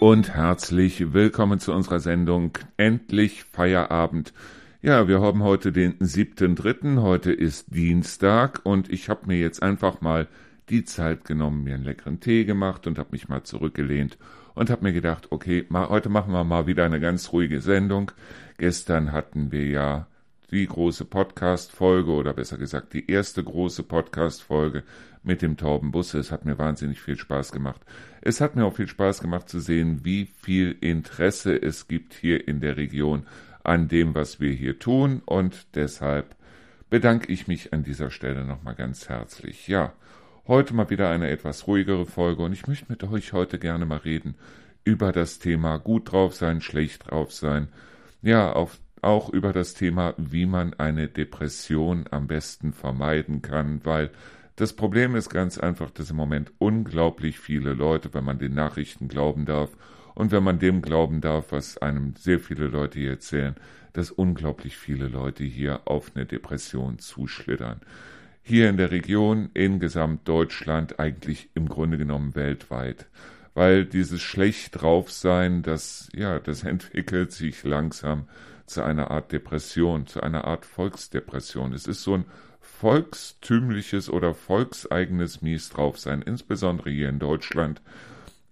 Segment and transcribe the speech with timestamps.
[0.00, 4.32] und herzlich willkommen zu unserer Sendung Endlich Feierabend.
[4.80, 10.00] Ja, wir haben heute den 7.3., heute ist Dienstag und ich habe mir jetzt einfach
[10.00, 10.28] mal
[10.68, 14.18] die Zeit genommen, mir einen leckeren Tee gemacht und habe mich mal zurückgelehnt
[14.54, 18.12] und habe mir gedacht, okay, mal, heute machen wir mal wieder eine ganz ruhige Sendung.
[18.56, 20.06] Gestern hatten wir ja
[20.52, 24.84] die große Podcast-Folge oder besser gesagt die erste große Podcast-Folge
[25.28, 26.18] mit dem Taubenbusse.
[26.18, 27.82] Es hat mir wahnsinnig viel Spaß gemacht.
[28.20, 32.48] Es hat mir auch viel Spaß gemacht zu sehen, wie viel Interesse es gibt hier
[32.48, 33.26] in der Region
[33.62, 36.34] an dem, was wir hier tun und deshalb
[36.90, 39.68] bedanke ich mich an dieser Stelle nochmal ganz herzlich.
[39.68, 39.92] Ja,
[40.46, 43.98] heute mal wieder eine etwas ruhigere Folge und ich möchte mit euch heute gerne mal
[43.98, 44.34] reden
[44.84, 47.68] über das Thema gut drauf sein, schlecht drauf sein.
[48.22, 54.10] Ja, auf, auch über das Thema, wie man eine Depression am besten vermeiden kann, weil
[54.58, 59.06] das Problem ist ganz einfach, dass im Moment unglaublich viele Leute, wenn man den Nachrichten
[59.06, 59.70] glauben darf
[60.16, 63.54] und wenn man dem glauben darf, was einem sehr viele Leute hier erzählen,
[63.92, 67.82] dass unglaublich viele Leute hier auf eine Depression zuschlittern.
[68.42, 73.06] Hier in der Region, in Gesamtdeutschland, eigentlich im Grunde genommen weltweit.
[73.54, 78.26] Weil dieses schlecht drauf sein, das, ja, das entwickelt sich langsam
[78.66, 81.72] zu einer Art Depression, zu einer Art Volksdepression.
[81.72, 82.24] Es ist so ein
[82.60, 87.82] volkstümliches oder volkseigenes Mies drauf sein, insbesondere hier in Deutschland.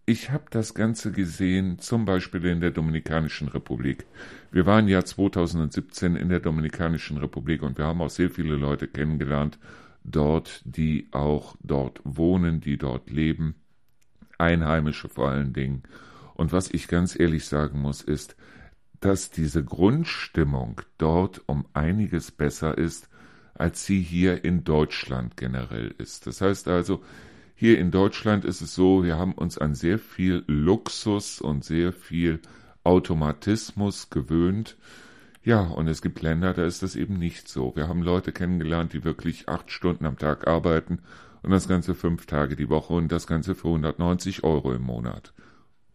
[0.05, 4.07] Ich habe das Ganze gesehen, zum Beispiel in der Dominikanischen Republik.
[4.53, 8.87] Wir waren ja 2017 in der Dominikanischen Republik und wir haben auch sehr viele Leute
[8.87, 9.59] kennengelernt,
[10.05, 13.57] dort, die auch dort wohnen, die dort leben,
[14.39, 15.83] Einheimische vor allen Dingen.
[16.35, 18.37] Und was ich ganz ehrlich sagen muss, ist,
[19.01, 23.09] dass diese Grundstimmung dort um einiges besser ist
[23.59, 26.27] als sie hier in Deutschland generell ist.
[26.27, 27.03] Das heißt also,
[27.55, 31.93] hier in Deutschland ist es so, wir haben uns an sehr viel Luxus und sehr
[31.93, 32.41] viel
[32.85, 34.77] Automatismus gewöhnt.
[35.43, 37.75] Ja, und es gibt Länder, da ist das eben nicht so.
[37.75, 40.99] Wir haben Leute kennengelernt, die wirklich acht Stunden am Tag arbeiten
[41.43, 45.33] und das Ganze fünf Tage die Woche und das Ganze für 190 Euro im Monat.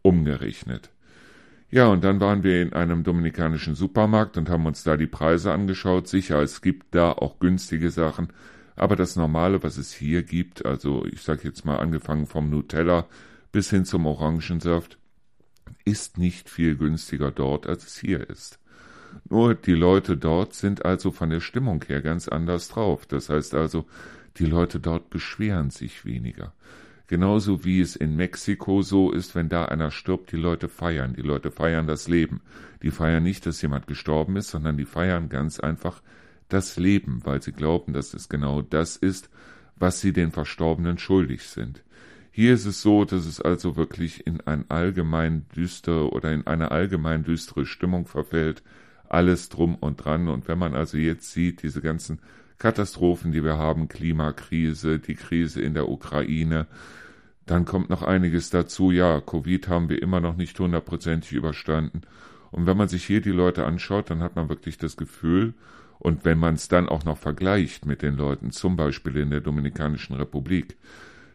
[0.02, 0.90] Umgerechnet.
[1.72, 5.54] Ja, und dann waren wir in einem dominikanischen Supermarkt und haben uns da die Preise
[5.54, 6.08] angeschaut.
[6.10, 8.28] Sicher, es gibt da auch günstige Sachen,
[8.76, 13.08] aber das Normale, was es hier gibt, also ich sag jetzt mal angefangen vom Nutella
[13.54, 14.98] bis hin zum Orangensaft,
[15.86, 18.60] ist nicht viel günstiger dort, als es hier ist.
[19.30, 23.06] Nur die Leute dort sind also von der Stimmung her ganz anders drauf.
[23.06, 23.86] Das heißt also,
[24.38, 26.54] die Leute dort beschweren sich weniger.
[27.12, 31.14] Genauso wie es in Mexiko so ist, wenn da einer stirbt, die Leute feiern.
[31.14, 32.40] Die Leute feiern das Leben.
[32.84, 36.02] Die feiern nicht, dass jemand gestorben ist, sondern die feiern ganz einfach
[36.48, 39.30] das Leben, weil sie glauben, dass es genau das ist,
[39.76, 41.84] was sie den Verstorbenen schuldig sind.
[42.32, 46.72] Hier ist es so, dass es also wirklich in ein allgemein düster oder in eine
[46.72, 48.64] allgemein düstere Stimmung verfällt,
[49.10, 50.30] alles drum und dran.
[50.30, 52.20] Und wenn man also jetzt sieht, diese ganzen
[52.58, 56.68] Katastrophen, die wir haben, Klimakrise, die Krise in der Ukraine,
[57.46, 58.92] dann kommt noch einiges dazu.
[58.92, 62.02] Ja, Covid haben wir immer noch nicht hundertprozentig überstanden.
[62.52, 65.54] Und wenn man sich hier die Leute anschaut, dann hat man wirklich das Gefühl,
[66.00, 69.40] und wenn man es dann auch noch vergleicht mit den Leuten, zum Beispiel in der
[69.40, 70.76] Dominikanischen Republik,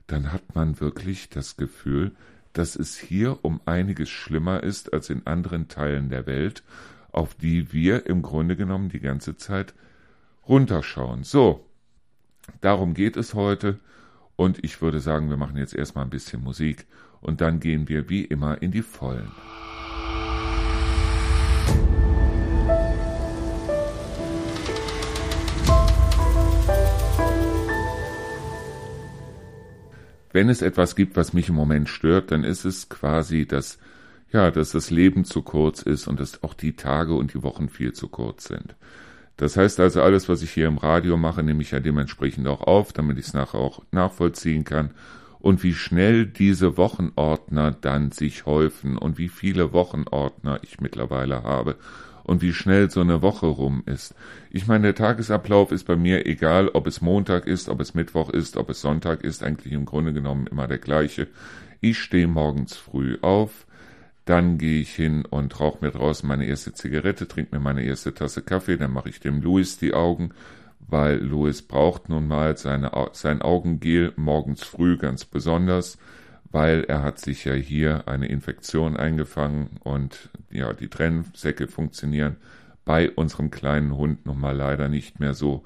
[0.09, 2.13] dann hat man wirklich das Gefühl,
[2.53, 6.63] dass es hier um einiges schlimmer ist als in anderen Teilen der Welt,
[7.13, 9.75] auf die wir im Grunde genommen die ganze Zeit
[10.49, 11.23] runterschauen.
[11.23, 11.65] So,
[12.61, 13.79] darum geht es heute.
[14.37, 16.87] Und ich würde sagen, wir machen jetzt erstmal ein bisschen Musik
[17.21, 19.33] und dann gehen wir wie immer in die Vollen.
[30.33, 33.79] Wenn es etwas gibt, was mich im Moment stört, dann ist es quasi, dass
[34.33, 37.71] ja, dass das Leben zu kurz ist und dass auch die Tage und die Wochen
[37.71, 38.75] viel zu kurz sind.
[39.37, 42.63] Das heißt also, alles, was ich hier im Radio mache, nehme ich ja dementsprechend auch
[42.63, 44.91] auf, damit ich es nachher auch nachvollziehen kann.
[45.39, 51.77] Und wie schnell diese Wochenordner dann sich häufen und wie viele Wochenordner ich mittlerweile habe
[52.27, 54.15] und wie schnell so eine Woche rum ist.
[54.51, 58.31] Ich meine, der Tagesablauf ist bei mir egal, ob es Montag ist, ob es Mittwoch
[58.31, 61.29] ist, ob es Sonntag ist, eigentlich im Grunde genommen immer der gleiche.
[61.81, 63.66] Ich stehe morgens früh auf,
[64.27, 68.13] dann gehe ich hin und rauche mir draußen meine erste Zigarette, trinke mir meine erste
[68.13, 70.31] Tasse Kaffee, dann mache ich dem Louis die Augen,
[70.81, 75.97] weil Louis braucht nun mal seine, sein Augengel morgens früh ganz besonders,
[76.51, 82.37] weil er hat sich ja hier eine Infektion eingefangen und ja, die Trennsäcke funktionieren
[82.85, 85.63] bei unserem kleinen Hund nun mal leider nicht mehr so.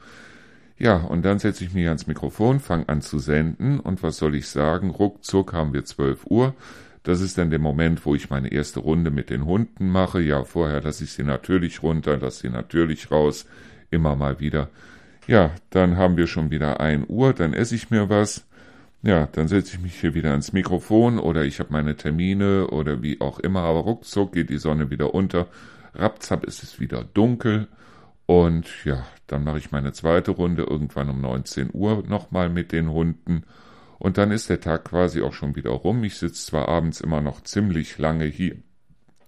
[0.77, 4.35] Ja, und dann setze ich mich ans Mikrofon, fange an zu senden und was soll
[4.35, 4.91] ich sagen?
[4.91, 6.55] Ruckzuck haben wir 12 Uhr.
[7.03, 10.21] Das ist dann der Moment, wo ich meine erste Runde mit den Hunden mache.
[10.21, 13.47] Ja, vorher lasse ich sie natürlich runter, lasse sie natürlich raus,
[13.91, 14.69] immer mal wieder.
[15.27, 18.47] Ja, dann haben wir schon wieder ein Uhr, dann esse ich mir was.
[19.03, 23.03] Ja, dann setze ich mich hier wieder ans Mikrofon oder ich habe meine Termine oder
[23.03, 25.47] wie auch immer, aber ruckzuck geht die Sonne wieder unter.
[25.95, 27.69] Rapzap ist es wieder dunkel
[28.27, 32.91] und ja, dann mache ich meine zweite Runde irgendwann um 19 Uhr nochmal mit den
[32.91, 33.45] Hunden
[34.01, 36.03] und dann ist der Tag quasi auch schon wieder rum.
[36.05, 38.57] Ich sitze zwar abends immer noch ziemlich lange hier,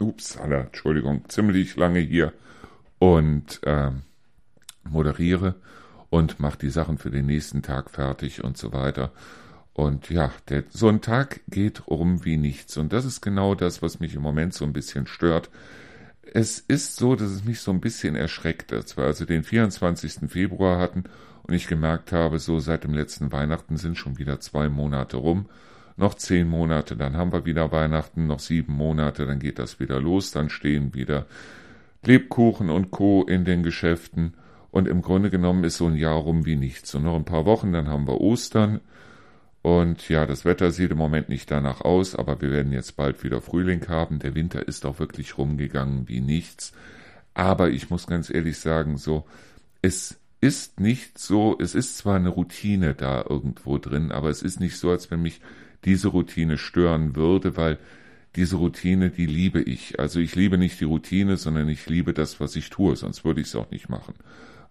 [0.00, 2.32] ups, Alter, Entschuldigung, ziemlich lange hier
[2.98, 3.90] und äh,
[4.82, 5.56] moderiere
[6.08, 9.12] und mache die Sachen für den nächsten Tag fertig und so weiter.
[9.74, 12.78] Und ja, der, so ein Tag geht rum wie nichts.
[12.78, 15.50] Und das ist genau das, was mich im Moment so ein bisschen stört.
[16.32, 20.30] Es ist so, dass es mich so ein bisschen erschreckt, als wir also den 24.
[20.30, 21.04] Februar hatten
[21.44, 25.46] und ich gemerkt habe, so seit dem letzten Weihnachten sind schon wieder zwei Monate rum.
[25.96, 30.00] Noch zehn Monate, dann haben wir wieder Weihnachten, noch sieben Monate, dann geht das wieder
[30.00, 31.26] los, dann stehen wieder
[32.04, 33.24] Lebkuchen und Co.
[33.24, 34.34] in den Geschäften.
[34.70, 36.94] Und im Grunde genommen ist so ein Jahr rum wie nichts.
[36.94, 38.80] Und noch ein paar Wochen, dann haben wir Ostern.
[39.60, 43.22] Und ja, das Wetter sieht im Moment nicht danach aus, aber wir werden jetzt bald
[43.22, 44.18] wieder Frühling haben.
[44.18, 46.72] Der Winter ist auch wirklich rumgegangen wie nichts.
[47.34, 49.24] Aber ich muss ganz ehrlich sagen, so,
[49.80, 54.60] es ist nicht so, es ist zwar eine Routine da irgendwo drin, aber es ist
[54.60, 55.40] nicht so, als wenn mich
[55.84, 57.78] diese Routine stören würde, weil
[58.34, 60.00] diese Routine, die liebe ich.
[60.00, 63.40] Also ich liebe nicht die Routine, sondern ich liebe das, was ich tue, sonst würde
[63.40, 64.14] ich es auch nicht machen.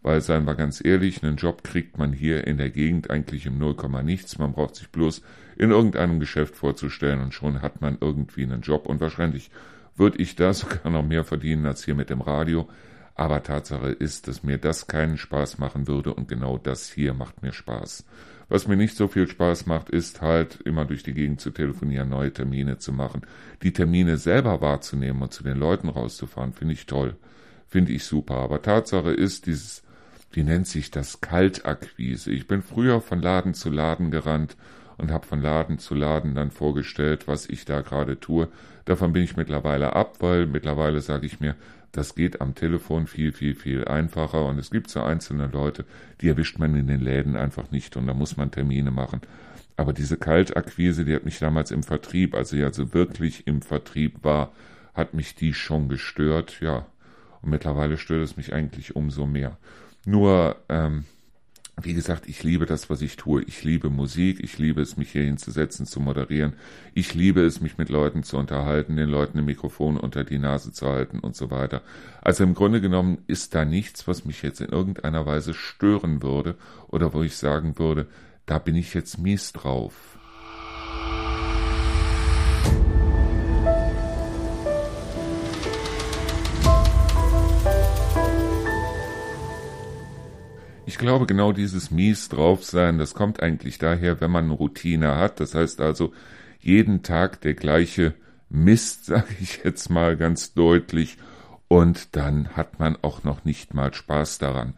[0.01, 3.57] Weil, seien wir ganz ehrlich, einen Job kriegt man hier in der Gegend eigentlich im
[3.57, 4.39] Nullkomma nichts.
[4.39, 5.21] Man braucht sich bloß
[5.57, 8.87] in irgendeinem Geschäft vorzustellen und schon hat man irgendwie einen Job.
[8.87, 9.51] Und wahrscheinlich
[9.95, 12.67] würde ich da sogar noch mehr verdienen als hier mit dem Radio.
[13.21, 17.43] Aber Tatsache ist, dass mir das keinen Spaß machen würde und genau das hier macht
[17.43, 18.03] mir Spaß.
[18.49, 22.09] Was mir nicht so viel Spaß macht, ist halt immer durch die Gegend zu telefonieren,
[22.09, 23.21] neue Termine zu machen.
[23.61, 27.15] Die Termine selber wahrzunehmen und zu den Leuten rauszufahren, finde ich toll.
[27.67, 28.37] Finde ich super.
[28.37, 29.83] Aber Tatsache ist, dieses
[30.31, 32.31] wie nennt sich das, Kaltakquise.
[32.31, 34.57] Ich bin früher von Laden zu Laden gerannt
[34.97, 38.47] und habe von Laden zu Laden dann vorgestellt, was ich da gerade tue.
[38.85, 41.55] Davon bin ich mittlerweile ab, weil mittlerweile sage ich mir,
[41.91, 45.85] das geht am Telefon viel, viel, viel einfacher und es gibt so einzelne Leute,
[46.21, 49.21] die erwischt man in den Läden einfach nicht und da muss man Termine machen.
[49.77, 54.23] Aber diese Kaltakquise, die hat mich damals im Vertrieb, als ich also wirklich im Vertrieb
[54.23, 54.51] war,
[54.93, 56.85] hat mich die schon gestört, ja.
[57.41, 59.57] Und mittlerweile stört es mich eigentlich umso mehr.
[60.05, 61.05] Nur, ähm,
[61.83, 63.43] wie gesagt, ich liebe das, was ich tue.
[63.43, 66.53] Ich liebe Musik, ich liebe es, mich hier hinzusetzen, zu moderieren.
[66.93, 70.71] Ich liebe es, mich mit Leuten zu unterhalten, den Leuten ein Mikrofon unter die Nase
[70.71, 71.81] zu halten und so weiter.
[72.21, 76.55] Also im Grunde genommen ist da nichts, was mich jetzt in irgendeiner Weise stören würde
[76.87, 78.07] oder wo ich sagen würde,
[78.45, 80.10] da bin ich jetzt mies drauf.
[90.91, 95.15] Ich glaube, genau dieses mies drauf sein, das kommt eigentlich daher, wenn man eine Routine
[95.15, 95.39] hat.
[95.39, 96.11] Das heißt also,
[96.59, 98.13] jeden Tag der gleiche
[98.49, 101.15] Mist, sage ich jetzt mal ganz deutlich.
[101.69, 104.73] Und dann hat man auch noch nicht mal Spaß daran.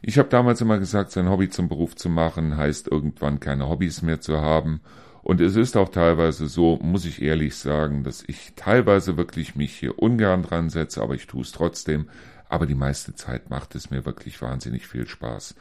[0.00, 4.02] Ich habe damals immer gesagt, sein Hobby zum Beruf zu machen, heißt irgendwann keine Hobbys
[4.02, 4.80] mehr zu haben.
[5.22, 9.74] Und es ist auch teilweise so, muss ich ehrlich sagen, dass ich teilweise wirklich mich
[9.74, 12.08] hier ungern dran setze, aber ich tue es trotzdem,
[12.48, 15.54] aber die meiste Zeit macht es mir wirklich wahnsinnig viel Spaß.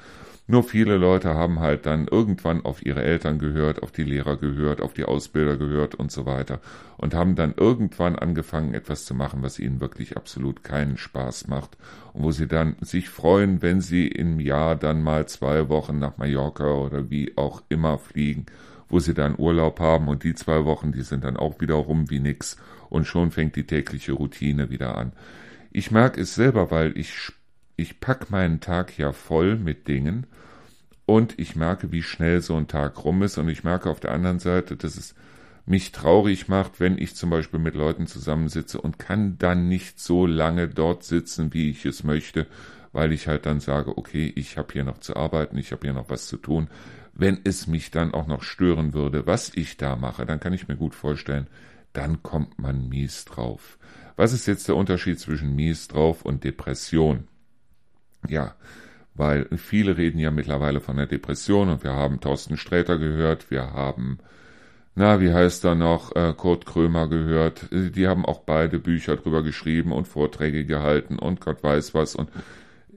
[0.50, 4.82] Nur viele Leute haben halt dann irgendwann auf ihre Eltern gehört, auf die Lehrer gehört,
[4.82, 6.62] auf die Ausbilder gehört und so weiter
[6.96, 11.78] und haben dann irgendwann angefangen, etwas zu machen, was ihnen wirklich absolut keinen Spaß macht
[12.14, 16.18] und wo sie dann sich freuen, wenn sie im Jahr dann mal zwei Wochen nach
[16.18, 18.46] Mallorca oder wie auch immer fliegen,
[18.88, 22.10] wo sie dann Urlaub haben und die zwei Wochen, die sind dann auch wieder rum
[22.10, 22.56] wie nix
[22.90, 25.12] und schon fängt die tägliche Routine wieder an.
[25.78, 27.32] Ich mag es selber, weil ich,
[27.76, 30.26] ich pack meinen Tag ja voll mit Dingen
[31.06, 34.12] und ich merke, wie schnell so ein Tag rum ist und ich merke auf der
[34.12, 35.14] anderen Seite, dass es
[35.68, 40.26] mich traurig macht, wenn ich zum Beispiel mit Leuten zusammensitze und kann dann nicht so
[40.26, 42.48] lange dort sitzen, wie ich es möchte,
[42.92, 45.94] weil ich halt dann sage, okay, ich habe hier noch zu arbeiten, ich habe hier
[45.94, 46.70] noch was zu tun.
[47.14, 50.68] Wenn es mich dann auch noch stören würde, was ich da mache, dann kann ich
[50.68, 51.46] mir gut vorstellen,
[51.94, 53.78] dann kommt man mies drauf.
[54.18, 57.28] Was ist jetzt der Unterschied zwischen mies drauf und Depression?
[58.28, 58.56] Ja,
[59.14, 63.74] weil viele reden ja mittlerweile von der Depression und wir haben Thorsten Sträter gehört, wir
[63.74, 64.18] haben,
[64.96, 67.68] na, wie heißt er noch, äh, Kurt Krömer gehört.
[67.72, 72.32] Die haben auch beide Bücher drüber geschrieben und Vorträge gehalten und Gott weiß was und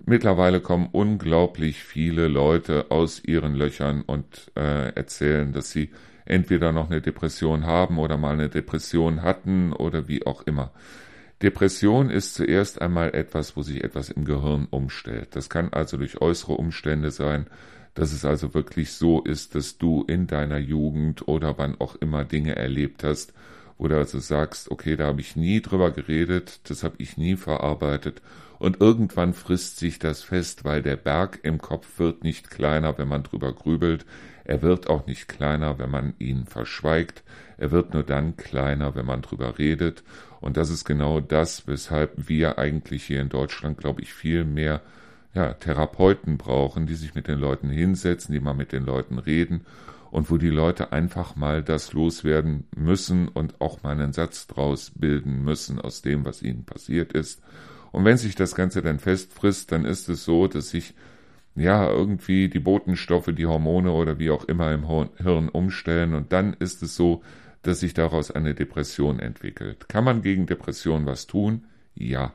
[0.07, 5.91] mittlerweile kommen unglaublich viele Leute aus ihren Löchern und äh, erzählen, dass sie
[6.25, 10.73] entweder noch eine Depression haben oder mal eine Depression hatten oder wie auch immer.
[11.43, 15.35] Depression ist zuerst einmal etwas, wo sich etwas im Gehirn umstellt.
[15.37, 17.47] Das kann also durch äußere Umstände sein,
[17.95, 22.25] dass es also wirklich so ist, dass du in deiner Jugend oder wann auch immer
[22.25, 23.33] Dinge erlebt hast,
[23.79, 27.37] wo du also sagst, okay, da habe ich nie drüber geredet, das habe ich nie
[27.37, 28.21] verarbeitet
[28.61, 33.09] und irgendwann frisst sich das fest, weil der Berg im Kopf wird nicht kleiner, wenn
[33.09, 34.05] man drüber grübelt,
[34.51, 37.23] er wird auch nicht kleiner, wenn man ihn verschweigt,
[37.57, 40.03] er wird nur dann kleiner, wenn man drüber redet
[40.41, 44.83] und das ist genau das, weshalb wir eigentlich hier in Deutschland, glaube ich, viel mehr
[45.35, 49.65] ja, Therapeuten brauchen, die sich mit den Leuten hinsetzen, die mal mit den Leuten reden
[50.11, 54.91] und wo die Leute einfach mal das loswerden müssen und auch mal einen Satz draus
[54.97, 57.41] bilden müssen aus dem, was ihnen passiert ist.
[57.93, 60.95] Und wenn sich das Ganze dann festfrisst, dann ist es so, dass sich
[61.55, 66.55] ja irgendwie die Botenstoffe, die Hormone oder wie auch immer im Hirn umstellen und dann
[66.55, 67.23] ist es so,
[67.63, 69.89] dass sich daraus eine Depression entwickelt.
[69.89, 71.65] Kann man gegen Depression was tun?
[71.95, 72.33] Ja.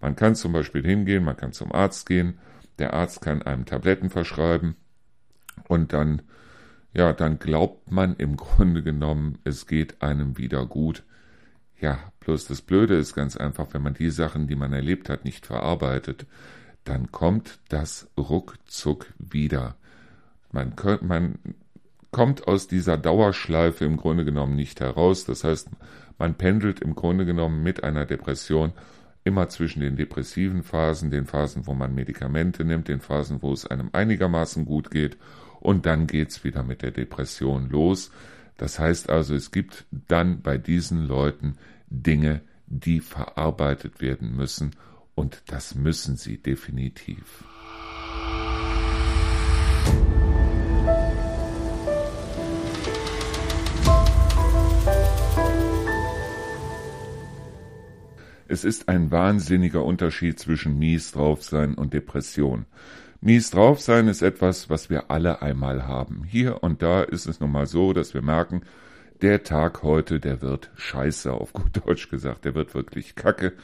[0.00, 2.38] Man kann zum Beispiel hingehen, man kann zum Arzt gehen,
[2.78, 4.76] der Arzt kann einem Tabletten verschreiben
[5.68, 6.22] und dann,
[6.94, 11.04] ja, dann glaubt man im Grunde genommen, es geht einem wieder gut.
[11.80, 15.24] Ja, bloß das Blöde ist ganz einfach, wenn man die Sachen, die man erlebt hat,
[15.24, 16.26] nicht verarbeitet,
[16.84, 19.76] dann kommt das ruckzuck wieder.
[20.50, 21.38] Man, man
[22.10, 25.24] kommt aus dieser Dauerschleife im Grunde genommen nicht heraus.
[25.24, 25.70] Das heißt,
[26.18, 28.72] man pendelt im Grunde genommen mit einer Depression
[29.24, 33.66] immer zwischen den depressiven Phasen, den Phasen, wo man Medikamente nimmt, den Phasen, wo es
[33.66, 35.16] einem einigermaßen gut geht,
[35.60, 38.10] und dann geht's wieder mit der Depression los.
[38.56, 41.56] Das heißt also, es gibt dann bei diesen Leuten
[41.88, 44.72] Dinge, die verarbeitet werden müssen,
[45.14, 47.44] und das müssen sie definitiv.
[58.48, 62.66] Es ist ein wahnsinniger Unterschied zwischen mies drauf sein und Depression.
[63.22, 66.24] Mies drauf sein ist etwas, was wir alle einmal haben.
[66.24, 68.60] Hier und da ist es nun mal so, dass wir merken,
[69.22, 73.54] der Tag heute, der wird scheiße, auf gut Deutsch gesagt, der wird wirklich kacke.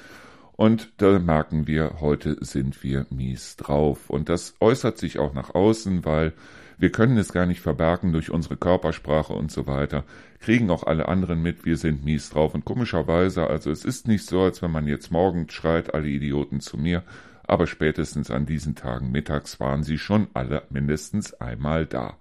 [0.58, 4.10] Und da merken wir, heute sind wir mies drauf.
[4.10, 6.32] Und das äußert sich auch nach außen, weil
[6.78, 10.02] wir können es gar nicht verbergen durch unsere Körpersprache und so weiter.
[10.40, 12.56] Kriegen auch alle anderen mit, wir sind mies drauf.
[12.56, 16.58] Und komischerweise, also es ist nicht so, als wenn man jetzt morgens schreit, alle Idioten
[16.58, 17.04] zu mir,
[17.44, 22.16] aber spätestens an diesen Tagen mittags waren sie schon alle mindestens einmal da.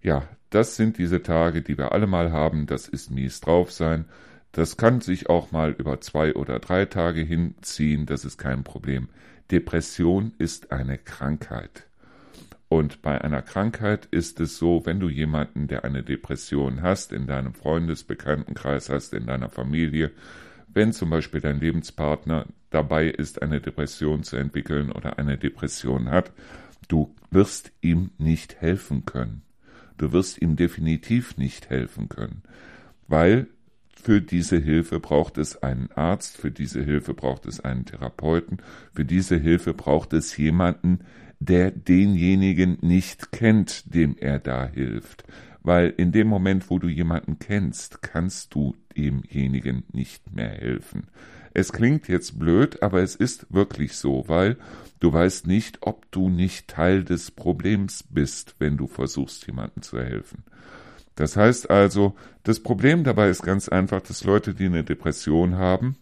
[0.00, 4.04] Ja, das sind diese Tage, die wir alle mal haben, das ist mies drauf sein.
[4.54, 9.08] Das kann sich auch mal über zwei oder drei Tage hinziehen, das ist kein Problem.
[9.50, 11.88] Depression ist eine Krankheit.
[12.68, 17.26] Und bei einer Krankheit ist es so, wenn du jemanden, der eine Depression hast, in
[17.26, 20.12] deinem Freundesbekanntenkreis hast, in deiner Familie,
[20.68, 26.30] wenn zum Beispiel dein Lebenspartner dabei ist, eine Depression zu entwickeln oder eine Depression hat,
[26.86, 29.42] du wirst ihm nicht helfen können.
[29.98, 32.42] Du wirst ihm definitiv nicht helfen können,
[33.08, 33.48] weil
[34.02, 38.58] für diese Hilfe braucht es einen Arzt, für diese Hilfe braucht es einen Therapeuten,
[38.92, 41.00] für diese Hilfe braucht es jemanden,
[41.40, 45.24] der denjenigen nicht kennt, dem er da hilft.
[45.62, 51.06] Weil in dem Moment, wo du jemanden kennst, kannst du demjenigen nicht mehr helfen.
[51.54, 54.58] Es klingt jetzt blöd, aber es ist wirklich so, weil
[55.00, 59.98] du weißt nicht, ob du nicht Teil des Problems bist, wenn du versuchst, jemandem zu
[59.98, 60.44] helfen.
[61.14, 65.96] Das heißt also, das Problem dabei ist ganz einfach, dass Leute, die eine Depression haben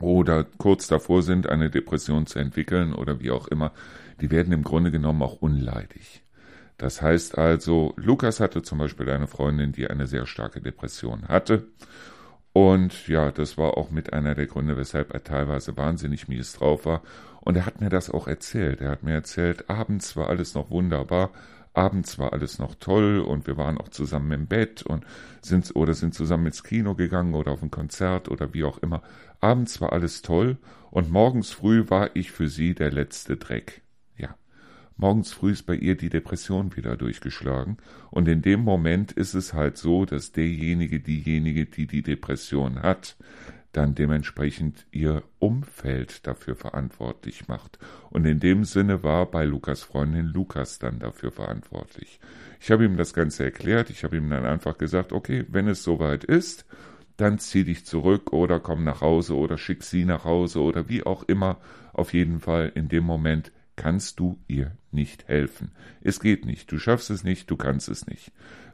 [0.00, 3.72] oder kurz davor sind, eine Depression zu entwickeln oder wie auch immer,
[4.20, 6.22] die werden im Grunde genommen auch unleidig.
[6.78, 11.66] Das heißt also, Lukas hatte zum Beispiel eine Freundin, die eine sehr starke Depression hatte.
[12.54, 16.86] Und ja, das war auch mit einer der Gründe, weshalb er teilweise wahnsinnig mies drauf
[16.86, 17.02] war.
[17.42, 18.80] Und er hat mir das auch erzählt.
[18.80, 21.30] Er hat mir erzählt, abends war alles noch wunderbar,
[21.72, 25.04] abends war alles noch toll und wir waren auch zusammen im Bett und
[25.42, 29.02] sind oder sind zusammen ins Kino gegangen oder auf ein Konzert oder wie auch immer.
[29.40, 30.58] Abends war alles toll
[30.90, 33.82] und morgens früh war ich für sie der letzte Dreck.
[35.00, 37.78] Morgens früh ist bei ihr die Depression wieder durchgeschlagen
[38.10, 43.16] und in dem Moment ist es halt so, dass derjenige, diejenige, die die Depression hat,
[43.72, 47.78] dann dementsprechend ihr Umfeld dafür verantwortlich macht.
[48.10, 52.20] Und in dem Sinne war bei Lukas Freundin Lukas dann dafür verantwortlich.
[52.60, 55.82] Ich habe ihm das Ganze erklärt, ich habe ihm dann einfach gesagt, okay, wenn es
[55.82, 56.66] soweit ist,
[57.16, 61.04] dann zieh dich zurück oder komm nach Hause oder schick sie nach Hause oder wie
[61.04, 61.58] auch immer.
[61.92, 65.72] Auf jeden Fall in dem Moment kannst du ihr nicht helfen.
[66.02, 68.32] Es geht nicht, du schaffst es nicht, du kannst es nicht.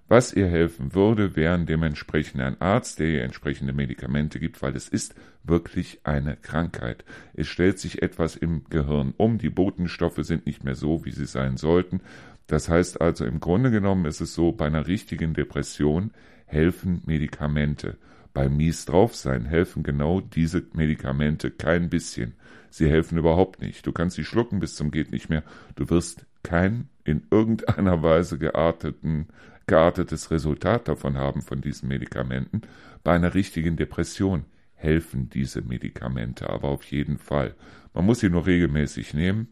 [0.08, 4.88] Was ihr helfen würde, wären dementsprechend ein Arzt, der ihr entsprechende Medikamente gibt, weil es
[4.88, 7.04] ist wirklich eine Krankheit.
[7.34, 11.26] Es stellt sich etwas im Gehirn um, die Botenstoffe sind nicht mehr so, wie sie
[11.26, 12.02] sein sollten.
[12.46, 16.12] Das heißt also, im Grunde genommen ist es so, bei einer richtigen Depression
[16.44, 17.96] helfen Medikamente.
[18.32, 22.34] Bei mies drauf sein helfen genau diese Medikamente kein bisschen.
[22.70, 23.84] Sie helfen überhaupt nicht.
[23.84, 25.42] Du kannst sie schlucken bis zum geht nicht mehr.
[25.74, 29.26] Du wirst kein in irgendeiner Weise gearteten
[29.66, 32.62] geartetes Resultat davon haben von diesen Medikamenten.
[33.02, 34.44] Bei einer richtigen Depression
[34.74, 37.54] helfen diese Medikamente aber auf jeden Fall.
[37.94, 39.48] Man muss sie nur regelmäßig nehmen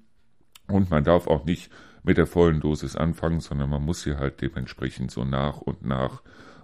[0.69, 4.41] und man darf auch nicht mit der vollen Dosis anfangen, sondern man muss sie halt
[4.43, 6.23] dementsprechend so nach und nach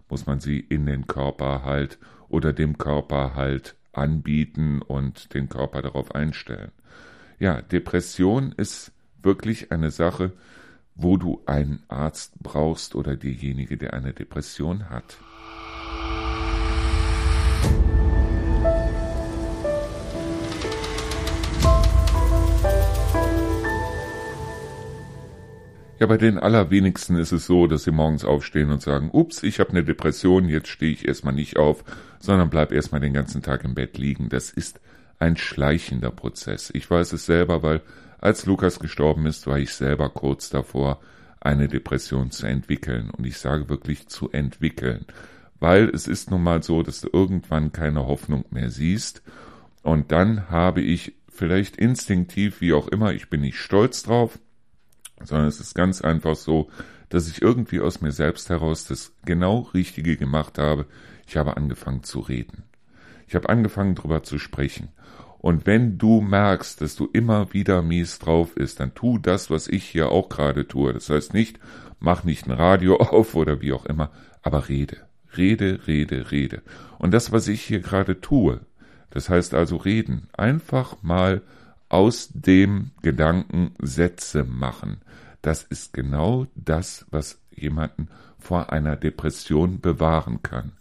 [0.08, 5.82] muss man sie in den Körper halt oder dem Körper halt anbieten und den Körper
[5.82, 6.72] darauf einstellen.
[7.38, 8.92] Ja, Depression ist
[9.22, 10.32] wirklich eine Sache,
[10.94, 15.18] wo du einen Arzt brauchst oder derjenige, der eine Depression hat.
[26.00, 29.60] Ja, bei den allerwenigsten ist es so, dass sie morgens aufstehen und sagen, ups, ich
[29.60, 31.84] habe eine Depression, jetzt stehe ich erstmal nicht auf,
[32.18, 34.30] sondern bleib erstmal den ganzen Tag im Bett liegen.
[34.30, 34.80] Das ist
[35.18, 36.70] ein schleichender Prozess.
[36.72, 37.82] Ich weiß es selber, weil
[38.20, 41.00] als Lukas gestorben ist, war ich selber kurz davor,
[41.40, 43.10] eine Depression zu entwickeln.
[43.10, 45.06] Und ich sage wirklich zu entwickeln.
[45.58, 49.22] Weil es ist nun mal so, dass du irgendwann keine Hoffnung mehr siehst.
[49.82, 54.38] Und dann habe ich vielleicht instinktiv, wie auch immer, ich bin nicht stolz drauf,
[55.22, 56.68] sondern es ist ganz einfach so,
[57.08, 60.86] dass ich irgendwie aus mir selbst heraus das genau Richtige gemacht habe.
[61.26, 62.64] Ich habe angefangen zu reden.
[63.26, 64.88] Ich habe angefangen drüber zu sprechen.
[65.40, 69.68] Und wenn du merkst, dass du immer wieder mies drauf ist, dann tu das, was
[69.68, 70.92] ich hier auch gerade tue.
[70.92, 71.58] Das heißt nicht,
[71.98, 74.10] mach nicht ein Radio auf oder wie auch immer,
[74.42, 74.98] aber rede.
[75.36, 76.62] Rede, rede, rede.
[76.98, 78.60] Und das, was ich hier gerade tue,
[79.10, 81.40] das heißt also reden, einfach mal
[81.88, 84.98] aus dem Gedanken Sätze machen.
[85.40, 90.72] Das ist genau das, was jemanden vor einer Depression bewahren kann.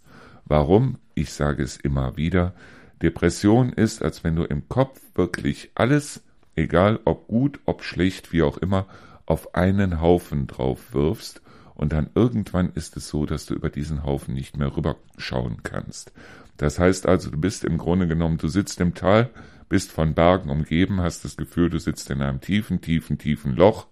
[0.44, 0.98] Warum?
[1.14, 2.54] Ich sage es immer wieder,
[3.02, 6.22] Depression ist, als wenn du im Kopf wirklich alles,
[6.54, 8.86] egal ob gut, ob schlecht, wie auch immer,
[9.26, 11.40] auf einen Haufen drauf wirfst
[11.74, 16.12] und dann irgendwann ist es so, dass du über diesen Haufen nicht mehr rüberschauen kannst.
[16.56, 19.30] Das heißt also, du bist im Grunde genommen, du sitzt im Tal,
[19.70, 23.86] bist von Bergen umgeben, hast das Gefühl, du sitzt in einem tiefen, tiefen, tiefen Loch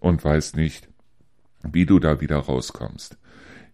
[0.00, 0.88] und weißt nicht,
[1.62, 3.18] wie du da wieder rauskommst.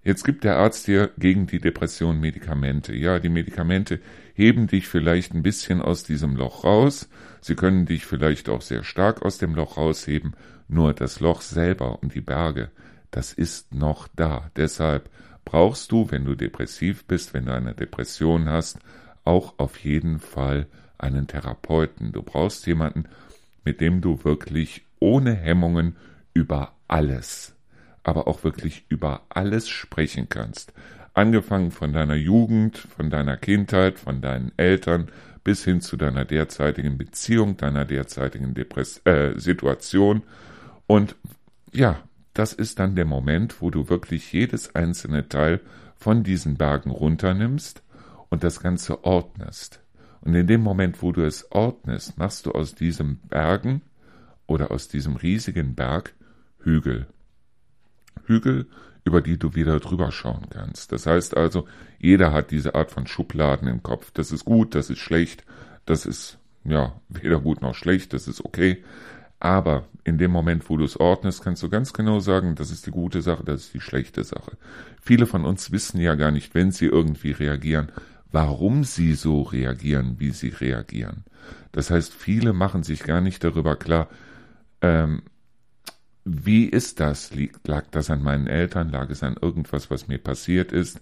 [0.03, 2.95] Jetzt gibt der Arzt dir gegen die Depression Medikamente.
[2.97, 4.01] Ja, die Medikamente
[4.35, 7.09] heben dich vielleicht ein bisschen aus diesem Loch raus.
[7.41, 10.35] Sie können dich vielleicht auch sehr stark aus dem Loch rausheben.
[10.69, 12.71] Nur das Loch selber und die Berge,
[13.11, 14.51] das ist noch da.
[14.57, 15.11] Deshalb
[15.45, 18.79] brauchst du, wenn du depressiv bist, wenn du eine Depression hast,
[19.25, 20.67] auch auf jeden Fall
[20.99, 22.13] einen Therapeuten.
[22.13, 23.05] Du brauchst jemanden,
[23.65, 25.97] mit dem du wirklich ohne Hemmungen
[26.33, 27.55] über alles
[28.05, 30.73] aber auch wirklich über alles sprechen kannst.
[31.15, 35.09] Angefangen von deiner Jugend, von deiner Kindheit, von deinen Eltern
[35.45, 40.23] bis hin zu deiner derzeitigen Beziehung, deiner derzeitigen Depress äh, Situation.
[40.87, 41.17] Und
[41.73, 41.99] ja,
[42.35, 45.61] das ist dann der Moment, wo du wirklich jedes einzelne Teil
[45.97, 47.83] von diesen Bergen runternimmst
[48.31, 49.81] und das Ganze ordnest.
[50.23, 53.83] Und in dem Moment, wo du es ordnest, machst du aus diesem Bergen
[54.47, 56.15] oder aus diesem riesigen Berg
[56.61, 57.07] Hügel.
[58.25, 58.67] Hügel,
[59.05, 60.93] über die du wieder drüber schauen kannst.
[60.93, 61.67] Das heißt also,
[61.99, 64.11] jeder hat diese Art von Schubladen im Kopf.
[64.13, 65.45] Das ist gut, das ist schlecht,
[65.87, 68.85] das ist ja weder gut noch schlecht, das ist okay.
[69.41, 72.87] Aber in dem Moment, wo du es ordnest, kannst du ganz genau sagen, das ist
[72.87, 74.57] die gute Sache, das ist die schlechte Sache.
[75.01, 77.91] Viele von uns wissen ja gar nicht, wenn sie irgendwie reagieren,
[78.31, 81.25] warum sie so reagieren, wie sie reagieren.
[81.73, 84.09] Das heißt, viele machen sich gar nicht darüber klar,
[84.81, 85.23] ähm,
[86.25, 87.33] wie ist das?
[87.67, 88.91] Lag das an meinen Eltern?
[88.91, 91.01] Lag es an irgendwas, was mir passiert ist?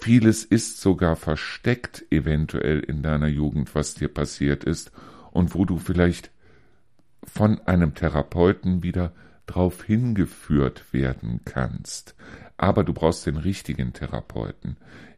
[0.00, 4.90] Vieles ist sogar versteckt eventuell in deiner Jugend, was dir passiert ist
[5.32, 6.30] und wo du vielleicht
[7.22, 9.12] von einem Therapeuten wieder
[9.46, 12.14] drauf hingeführt werden kannst.
[12.56, 14.76] Aber du brauchst den richtigen Therapeuten.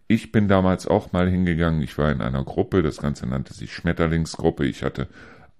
[0.08, 3.72] Ich bin damals auch mal hingegangen, ich war in einer Gruppe, das Ganze nannte sich
[3.74, 5.08] Schmetterlingsgruppe, ich hatte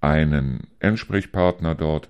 [0.01, 2.09] einen Ansprechpartner dort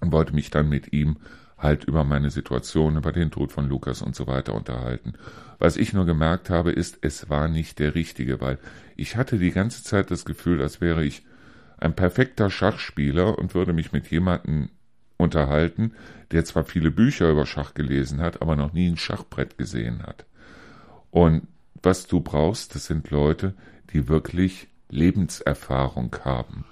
[0.00, 1.16] und wollte mich dann mit ihm
[1.58, 5.14] halt über meine Situation, über den Tod von Lukas und so weiter unterhalten.
[5.58, 8.58] Was ich nur gemerkt habe, ist, es war nicht der richtige, weil
[8.96, 11.24] ich hatte die ganze Zeit das Gefühl, als wäre ich
[11.78, 14.70] ein perfekter Schachspieler und würde mich mit jemandem
[15.16, 15.92] unterhalten,
[16.30, 20.26] der zwar viele Bücher über Schach gelesen hat, aber noch nie ein Schachbrett gesehen hat.
[21.10, 21.48] Und
[21.82, 23.54] was du brauchst, das sind Leute,
[23.92, 26.64] die wirklich Lebenserfahrung haben.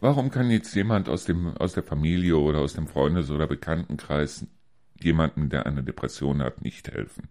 [0.00, 4.46] Warum kann jetzt jemand aus, dem, aus der Familie oder aus dem Freundes- oder Bekanntenkreis
[4.98, 7.28] jemandem, der eine Depression hat, nicht helfen?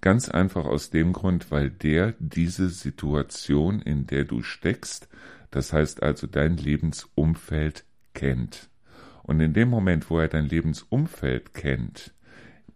[0.00, 5.08] Ganz einfach aus dem Grund, weil der diese Situation, in der du steckst,
[5.50, 8.70] das heißt also dein Lebensumfeld kennt.
[9.24, 12.14] Und in dem Moment, wo er dein Lebensumfeld kennt,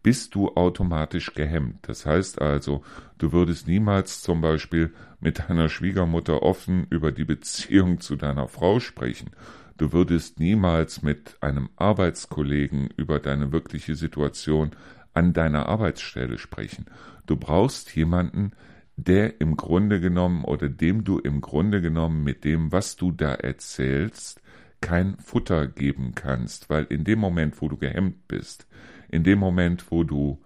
[0.03, 1.79] bist du automatisch gehemmt.
[1.83, 2.83] Das heißt also,
[3.19, 8.81] du würdest niemals zum Beispiel mit deiner Schwiegermutter offen über die Beziehung zu deiner Frau
[8.81, 9.31] sprechen.
[9.79, 14.73] Du würdest niemals mit einem Arbeitskollegen über deine wirkliche Situation
[15.15, 16.87] an deiner Arbeitsstelle sprechen.
[17.27, 18.53] Du brauchst jemanden,
[18.97, 23.35] der im Grunde genommen oder dem du im Grunde genommen mit dem, was du da
[23.35, 24.43] erzählst,
[24.81, 28.67] kein Futter geben kannst, weil in dem Moment, wo du gehemmt bist,
[29.13, 30.43] in dem Moment, wo du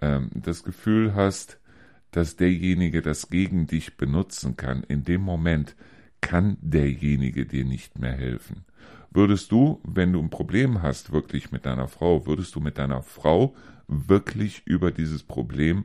[0.00, 1.58] ähm, das Gefühl hast,
[2.12, 5.74] dass derjenige das gegen dich benutzen kann, in dem Moment
[6.20, 8.64] kann derjenige dir nicht mehr helfen.
[9.10, 13.02] Würdest du, wenn du ein Problem hast, wirklich mit deiner Frau, würdest du mit deiner
[13.02, 13.54] Frau
[13.88, 15.84] wirklich über dieses Problem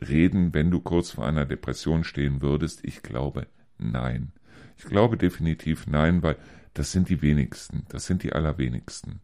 [0.00, 2.84] reden, wenn du kurz vor einer Depression stehen würdest?
[2.84, 3.46] Ich glaube,
[3.78, 4.32] nein.
[4.76, 6.36] Ich glaube definitiv nein, weil
[6.74, 9.20] das sind die wenigsten, das sind die allerwenigsten.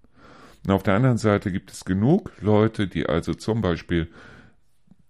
[0.66, 4.08] Und auf der anderen Seite gibt es genug Leute, die also zum Beispiel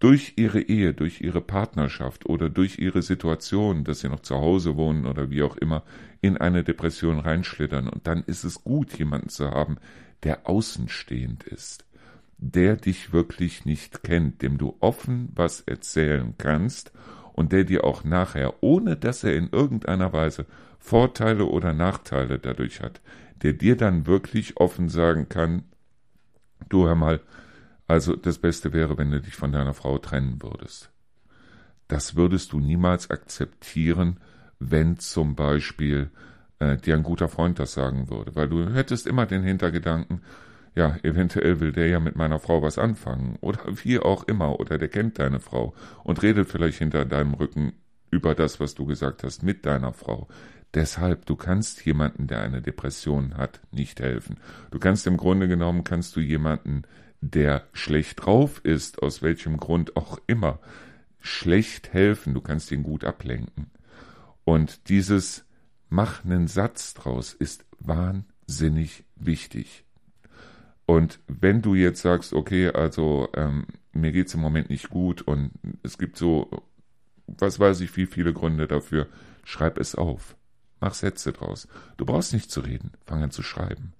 [0.01, 4.77] durch ihre Ehe, durch ihre Partnerschaft oder durch ihre Situation, dass sie noch zu Hause
[4.77, 5.85] wohnen oder wie auch immer,
[6.21, 7.89] in eine Depression reinschlittern.
[7.89, 9.77] Und dann ist es gut, jemanden zu haben,
[10.25, 11.85] der außenstehend ist,
[12.39, 16.93] der dich wirklich nicht kennt, dem du offen was erzählen kannst
[17.33, 20.47] und der dir auch nachher, ohne dass er in irgendeiner Weise
[20.79, 23.01] Vorteile oder Nachteile dadurch hat,
[23.43, 25.65] der dir dann wirklich offen sagen kann,
[26.69, 27.21] du hör mal,
[27.87, 30.91] also das Beste wäre, wenn du dich von deiner Frau trennen würdest.
[31.89, 34.21] Das würdest du niemals akzeptieren,
[34.59, 36.11] wenn zum Beispiel
[36.59, 40.23] äh, dir ein guter Freund das sagen würde, weil du hättest immer den Hintergedanken,
[40.75, 44.79] ja, eventuell will der ja mit meiner Frau was anfangen oder wie auch immer, oder
[44.79, 47.75] der kennt deine Frau und redet vielleicht hinter deinem Rücken
[48.11, 50.29] über das, was du gesagt hast, mit deiner Frau.
[50.75, 54.39] Deshalb, du kannst jemanden, der eine Depression hat, nicht helfen.
[54.71, 56.83] Du kannst im Grunde genommen, kannst du jemanden,
[57.21, 60.59] der schlecht drauf ist, aus welchem Grund auch immer,
[61.21, 62.35] schlecht helfen.
[62.35, 63.71] Du kannst ihn gut ablenken.
[64.45, 65.45] Und dieses
[65.89, 69.85] Mach einen Satz draus ist wahnsinnig wichtig.
[70.87, 75.53] Und wenn du jetzt sagst, okay, also ähm, mir geht's im Moment nicht gut und
[75.85, 76.51] es gibt so,
[77.27, 79.07] was weiß ich, wie viele Gründe dafür,
[79.45, 80.37] schreib es auf.
[80.81, 81.69] Mach Sätze draus.
[81.97, 83.93] Du brauchst nicht zu reden, fang an zu schreiben.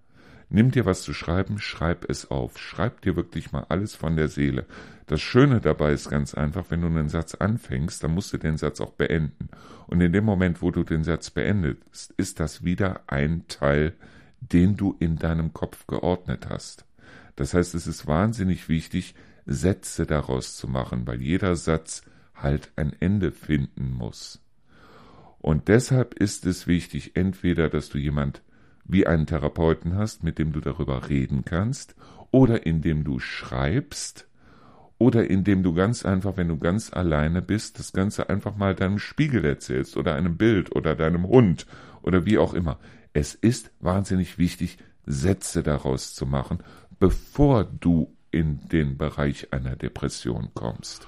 [0.51, 2.59] Nimm dir was zu schreiben, schreib es auf.
[2.59, 4.67] Schreib dir wirklich mal alles von der Seele.
[5.07, 8.57] Das Schöne dabei ist ganz einfach, wenn du einen Satz anfängst, dann musst du den
[8.57, 9.49] Satz auch beenden.
[9.87, 13.95] Und in dem Moment, wo du den Satz beendest, ist das wieder ein Teil,
[14.41, 16.85] den du in deinem Kopf geordnet hast.
[17.37, 19.15] Das heißt, es ist wahnsinnig wichtig,
[19.47, 22.03] Sätze daraus zu machen, weil jeder Satz
[22.35, 24.44] halt ein Ende finden muss.
[25.45, 28.41] Und deshalb ist es wichtig, entweder, dass du jemand
[28.87, 31.95] wie einen Therapeuten hast, mit dem du darüber reden kannst,
[32.31, 34.27] oder indem du schreibst,
[34.97, 38.99] oder indem du ganz einfach, wenn du ganz alleine bist, das Ganze einfach mal deinem
[38.99, 41.67] Spiegel erzählst oder einem Bild oder deinem Hund
[42.01, 42.79] oder wie auch immer.
[43.13, 46.61] Es ist wahnsinnig wichtig, Sätze daraus zu machen,
[46.99, 51.07] bevor du in den Bereich einer Depression kommst.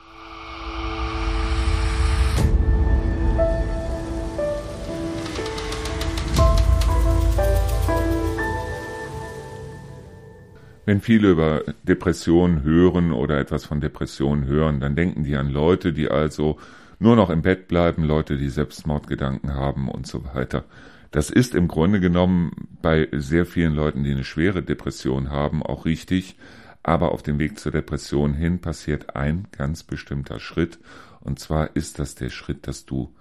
[10.86, 15.92] Wenn viele über Depressionen hören oder etwas von Depressionen hören, dann denken die an Leute,
[15.92, 16.60] die also
[17.00, 20.64] nur noch im Bett bleiben, Leute, die Selbstmordgedanken haben und so weiter.
[21.10, 25.86] Das ist im Grunde genommen bei sehr vielen Leuten, die eine schwere Depression haben, auch
[25.86, 26.36] richtig.
[26.84, 30.78] Aber auf dem Weg zur Depression hin passiert ein ganz bestimmter Schritt.
[31.20, 33.12] Und zwar ist das der Schritt, dass du,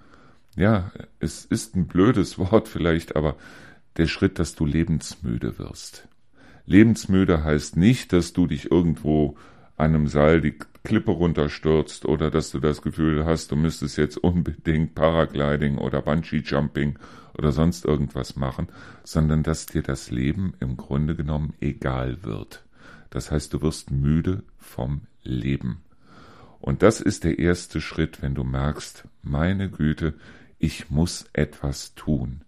[0.56, 3.38] ja, es ist ein blödes Wort vielleicht, aber
[3.97, 6.08] der Schritt, dass du lebensmüde wirst.
[6.65, 9.38] Lebensmüde heißt nicht, dass du dich irgendwo
[9.78, 14.95] einem Seil die Klippe runterstürzt oder dass du das Gefühl hast, du müsstest jetzt unbedingt
[14.95, 16.97] Paragliding oder Bungee Jumping
[17.38, 18.67] oder sonst irgendwas machen,
[19.04, 22.63] sondern dass dir das Leben im Grunde genommen egal wird.
[23.10, 25.82] Das heißt, du wirst müde vom Leben.
[26.60, 30.13] Und das ist der erste Schritt, wenn du merkst, meine Güte,
[30.58, 32.41] ich muss etwas tun.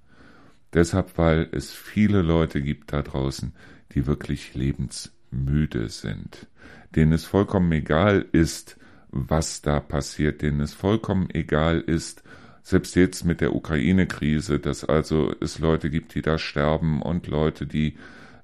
[0.74, 3.54] Deshalb, weil es viele Leute gibt da draußen,
[3.94, 6.48] die wirklich lebensmüde sind,
[6.96, 8.78] denen es vollkommen egal ist,
[9.10, 12.24] was da passiert, denen es vollkommen egal ist,
[12.64, 17.66] selbst jetzt mit der Ukraine-Krise, dass also es Leute gibt, die da sterben und Leute,
[17.66, 17.96] die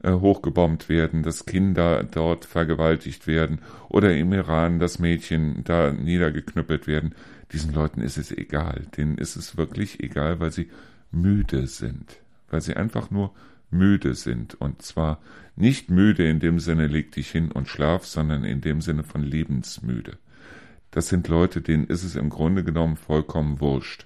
[0.02, 6.88] äh, hochgebombt werden, dass Kinder dort vergewaltigt werden oder im Iran, dass Mädchen da niedergeknüppelt
[6.88, 7.16] werden.
[7.52, 8.88] Diesen Leuten ist es egal.
[8.98, 10.70] Denen ist es wirklich egal, weil sie
[11.12, 12.18] müde sind.
[12.50, 13.34] Weil sie einfach nur
[13.74, 14.56] müde sind.
[14.56, 15.20] Und zwar
[15.56, 19.22] nicht müde in dem Sinne, leg dich hin und schlaf, sondern in dem Sinne von
[19.24, 20.18] lebensmüde.
[20.92, 24.06] Das sind Leute, denen ist es im Grunde genommen vollkommen wurscht.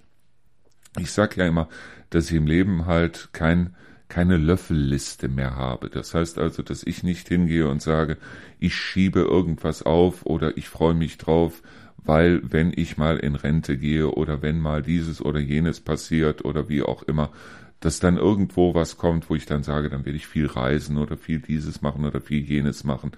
[0.97, 1.67] Ich sag ja immer,
[2.09, 3.75] dass ich im Leben halt kein,
[4.07, 5.89] keine Löffelliste mehr habe.
[5.89, 8.17] Das heißt also, dass ich nicht hingehe und sage,
[8.59, 11.61] ich schiebe irgendwas auf oder ich freue mich drauf,
[11.97, 16.69] weil wenn ich mal in Rente gehe oder wenn mal dieses oder jenes passiert oder
[16.69, 17.31] wie auch immer,
[17.79, 21.17] dass dann irgendwo was kommt, wo ich dann sage, dann werde ich viel reisen oder
[21.17, 23.11] viel dieses machen oder viel jenes machen.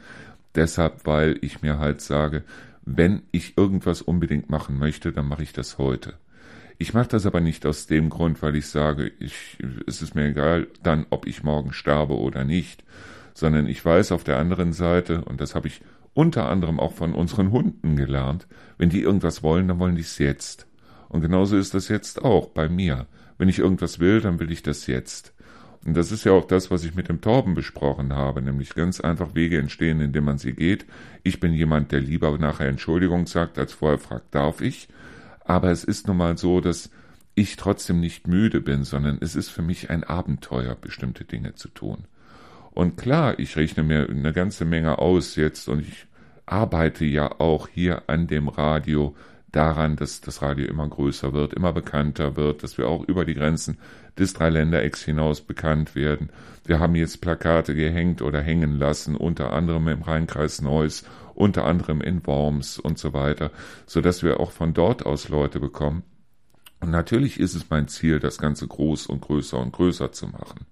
[0.55, 2.43] Deshalb, weil ich mir halt sage,
[2.83, 6.15] wenn ich irgendwas unbedingt machen möchte, dann mache ich das heute.
[6.77, 10.29] Ich mache das aber nicht aus dem Grund, weil ich sage, ich, es ist mir
[10.29, 12.83] egal dann, ob ich morgen sterbe oder nicht,
[13.33, 15.81] sondern ich weiß auf der anderen Seite, und das habe ich
[16.13, 20.17] unter anderem auch von unseren Hunden gelernt, wenn die irgendwas wollen, dann wollen die es
[20.17, 20.67] jetzt.
[21.09, 23.07] Und genauso ist das jetzt auch bei mir.
[23.39, 25.33] Wenn ich irgendwas will, dann will ich das jetzt.
[25.85, 28.99] Und das ist ja auch das, was ich mit dem Torben besprochen habe, nämlich ganz
[28.99, 30.85] einfach Wege entstehen, indem man sie geht.
[31.23, 34.89] Ich bin jemand, der lieber nachher Entschuldigung sagt, als vorher fragt, darf ich?
[35.45, 36.91] Aber es ist nun mal so, dass
[37.33, 41.69] ich trotzdem nicht müde bin, sondern es ist für mich ein Abenteuer, bestimmte Dinge zu
[41.69, 42.03] tun.
[42.71, 46.07] Und klar, ich rechne mir eine ganze Menge aus jetzt und ich
[46.45, 49.15] arbeite ja auch hier an dem Radio
[49.51, 53.33] daran, dass das Radio immer größer wird, immer bekannter wird, dass wir auch über die
[53.33, 53.77] Grenzen
[54.17, 56.29] des Dreiländerecks hinaus bekannt werden.
[56.65, 61.03] Wir haben jetzt Plakate gehängt oder hängen lassen, unter anderem im Rheinkreis Neuss
[61.39, 63.51] unter anderem in Worms und so weiter,
[63.85, 66.03] so dass wir auch von dort aus Leute bekommen.
[66.81, 70.65] Und natürlich ist es mein Ziel, das Ganze groß und größer und größer zu machen.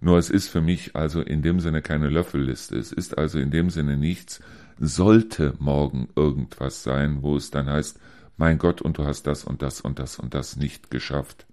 [0.00, 2.78] Nur es ist für mich also in dem Sinne keine Löffelliste.
[2.78, 4.40] Es ist also in dem Sinne nichts,
[4.78, 7.98] sollte morgen irgendwas sein, wo es dann heißt,
[8.36, 11.46] mein Gott, und du hast das und das und das und das nicht geschafft.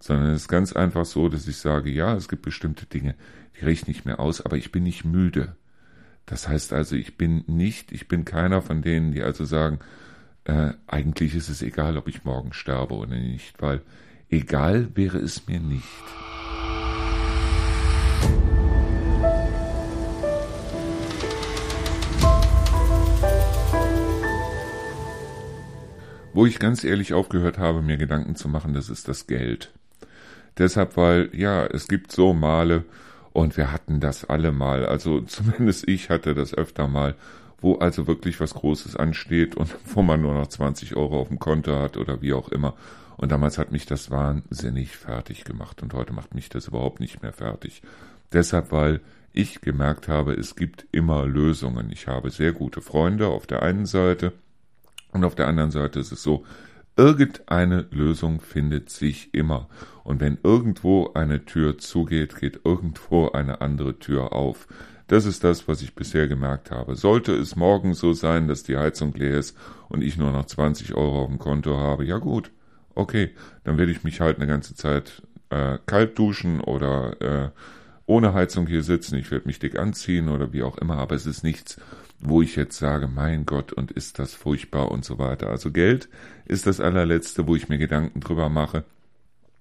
[0.00, 3.14] Sondern es ist ganz einfach so, dass ich sage, ja, es gibt bestimmte Dinge,
[3.58, 5.56] die rechne ich mir aus, aber ich bin nicht müde.
[6.26, 9.78] Das heißt also, ich bin nicht, ich bin keiner von denen, die also sagen,
[10.44, 13.80] äh, eigentlich ist es egal, ob ich morgen sterbe oder nicht, weil
[14.28, 15.84] egal wäre es mir nicht.
[26.36, 29.72] Wo ich ganz ehrlich aufgehört habe, mir Gedanken zu machen, das ist das Geld.
[30.58, 32.84] Deshalb, weil, ja, es gibt so Male,
[33.32, 37.14] und wir hatten das alle mal, also zumindest ich hatte das öfter mal,
[37.62, 41.38] wo also wirklich was Großes ansteht und wo man nur noch 20 Euro auf dem
[41.38, 42.74] Konto hat oder wie auch immer.
[43.16, 47.22] Und damals hat mich das wahnsinnig fertig gemacht und heute macht mich das überhaupt nicht
[47.22, 47.80] mehr fertig.
[48.34, 49.00] Deshalb, weil
[49.32, 51.90] ich gemerkt habe, es gibt immer Lösungen.
[51.90, 54.34] Ich habe sehr gute Freunde auf der einen Seite
[55.12, 56.44] und auf der anderen Seite ist es so,
[56.98, 59.68] Irgendeine Lösung findet sich immer.
[60.02, 64.66] Und wenn irgendwo eine Tür zugeht, geht irgendwo eine andere Tür auf.
[65.06, 66.96] Das ist das, was ich bisher gemerkt habe.
[66.96, 69.56] Sollte es morgen so sein, dass die Heizung leer ist
[69.90, 72.50] und ich nur noch 20 Euro auf dem Konto habe, ja gut,
[72.94, 73.30] okay,
[73.64, 77.50] dann werde ich mich halt eine ganze Zeit äh, kalt duschen oder äh,
[78.06, 79.16] ohne Heizung hier sitzen.
[79.18, 81.78] Ich werde mich dick anziehen oder wie auch immer, aber es ist nichts,
[82.28, 85.48] wo ich jetzt sage, mein Gott, und ist das furchtbar und so weiter.
[85.48, 86.08] Also Geld
[86.44, 88.84] ist das allerletzte, wo ich mir Gedanken drüber mache.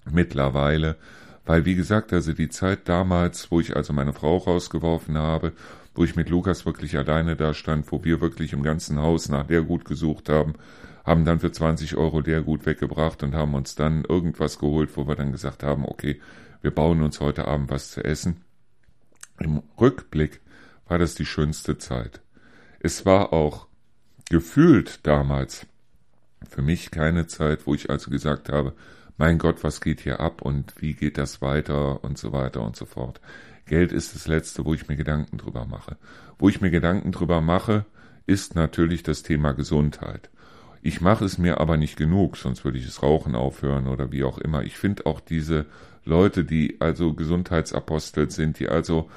[0.09, 0.97] Mittlerweile,
[1.45, 5.53] weil wie gesagt, also die Zeit damals, wo ich also meine Frau rausgeworfen habe,
[5.93, 9.47] wo ich mit Lukas wirklich alleine da stand, wo wir wirklich im ganzen Haus nach
[9.47, 10.53] Leergut gesucht haben,
[11.05, 15.15] haben dann für 20 Euro Leergut weggebracht und haben uns dann irgendwas geholt, wo wir
[15.15, 16.19] dann gesagt haben, okay,
[16.61, 18.41] wir bauen uns heute Abend was zu essen.
[19.39, 20.41] Im Rückblick
[20.87, 22.24] war das die schönste Zeit.
[22.85, 23.65] Es war auch
[24.29, 25.65] gefühlt damals
[26.47, 28.75] für mich keine Zeit, wo ich also gesagt habe,
[29.17, 32.75] mein Gott, was geht hier ab und wie geht das weiter und so weiter und
[32.75, 33.21] so fort.
[33.65, 35.97] Geld ist das Letzte, wo ich mir Gedanken drüber mache.
[36.37, 37.85] Wo ich mir Gedanken drüber mache,
[38.27, 40.29] ist natürlich das Thema Gesundheit.
[40.83, 44.23] Ich mache es mir aber nicht genug, sonst würde ich das Rauchen aufhören oder wie
[44.23, 44.61] auch immer.
[44.61, 45.65] Ich finde auch diese
[46.03, 49.09] Leute, die also Gesundheitsapostel sind, die also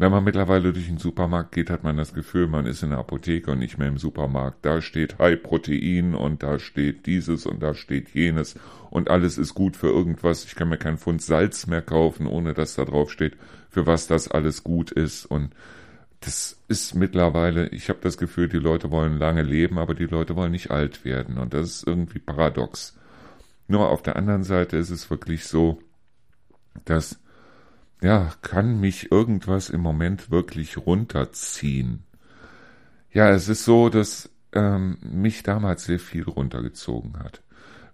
[0.00, 3.00] Wenn man mittlerweile durch den Supermarkt geht, hat man das Gefühl, man ist in der
[3.00, 4.64] Apotheke und nicht mehr im Supermarkt.
[4.64, 8.54] Da steht High Protein und da steht dieses und da steht jenes
[8.90, 10.44] und alles ist gut für irgendwas.
[10.44, 13.36] Ich kann mir keinen Pfund Salz mehr kaufen, ohne dass da drauf steht,
[13.70, 15.26] für was das alles gut ist.
[15.26, 15.50] Und
[16.20, 20.36] das ist mittlerweile, ich habe das Gefühl, die Leute wollen lange leben, aber die Leute
[20.36, 21.38] wollen nicht alt werden.
[21.38, 22.96] Und das ist irgendwie paradox.
[23.66, 25.80] Nur auf der anderen Seite ist es wirklich so,
[26.84, 27.18] dass
[28.00, 32.04] ja, kann mich irgendwas im Moment wirklich runterziehen?
[33.12, 37.42] Ja, es ist so, dass ähm, mich damals sehr viel runtergezogen hat.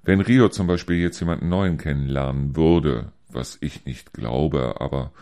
[0.03, 5.13] Wenn Rio zum Beispiel jetzt jemanden neuen kennenlernen würde, was ich nicht glaube, aber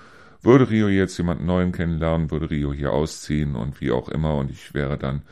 [0.43, 4.51] würde Rio jetzt jemanden neuen kennenlernen, würde Rio hier ausziehen und wie auch immer und
[4.51, 5.23] ich wäre dann,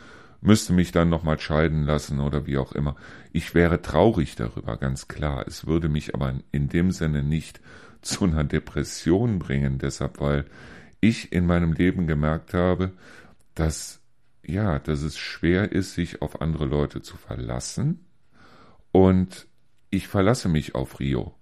[0.41, 2.95] müsste mich dann nochmal scheiden lassen oder wie auch immer.
[3.33, 5.45] Ich wäre traurig darüber, ganz klar.
[5.47, 7.61] Es würde mich aber in dem Sinne nicht
[8.03, 9.79] zu einer Depression bringen.
[9.79, 10.47] Deshalb, weil
[11.01, 12.93] ich in meinem Leben gemerkt habe,
[13.55, 14.01] dass,
[14.45, 18.07] ja, dass es schwer ist, sich auf andere Leute zu verlassen.
[18.93, 19.47] Und
[19.91, 21.35] ich verlasse mich auf Rio.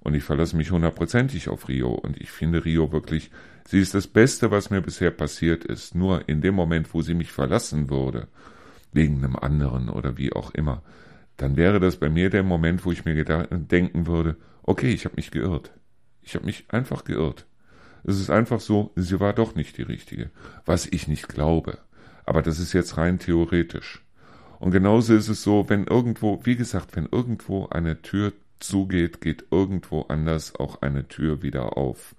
[0.00, 1.92] Und ich verlasse mich hundertprozentig auf Rio.
[1.92, 3.30] Und ich finde Rio wirklich,
[3.66, 5.94] sie ist das Beste, was mir bisher passiert ist.
[5.94, 8.28] Nur in dem Moment, wo sie mich verlassen würde,
[8.92, 10.82] wegen einem anderen oder wie auch immer,
[11.36, 15.16] dann wäre das bei mir der Moment, wo ich mir denken würde, okay, ich habe
[15.16, 15.72] mich geirrt.
[16.24, 17.46] Ich habe mich einfach geirrt.
[18.04, 20.30] Es ist einfach so, sie war doch nicht die richtige,
[20.66, 21.78] was ich nicht glaube.
[22.26, 24.02] Aber das ist jetzt rein theoretisch.
[24.60, 29.46] Und genauso ist es so, wenn irgendwo, wie gesagt, wenn irgendwo eine Tür zugeht, geht
[29.50, 32.14] irgendwo anders auch eine Tür wieder auf.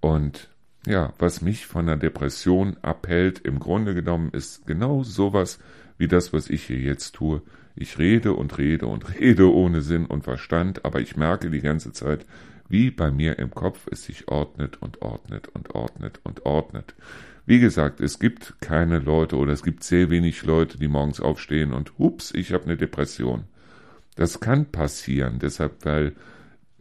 [0.00, 0.50] Und
[0.86, 5.58] ja, was mich von der Depression abhält, im Grunde genommen, ist genau sowas
[5.96, 7.42] wie das, was ich hier jetzt tue.
[7.76, 11.92] Ich rede und rede und rede ohne Sinn und Verstand, aber ich merke die ganze
[11.92, 12.26] Zeit,
[12.68, 16.94] wie bei mir im Kopf es sich ordnet und ordnet und ordnet und ordnet.
[17.46, 21.72] Wie gesagt, es gibt keine Leute oder es gibt sehr wenig Leute, die morgens aufstehen
[21.72, 23.44] und hups, ich habe eine Depression.
[24.16, 26.14] Das kann passieren, deshalb, weil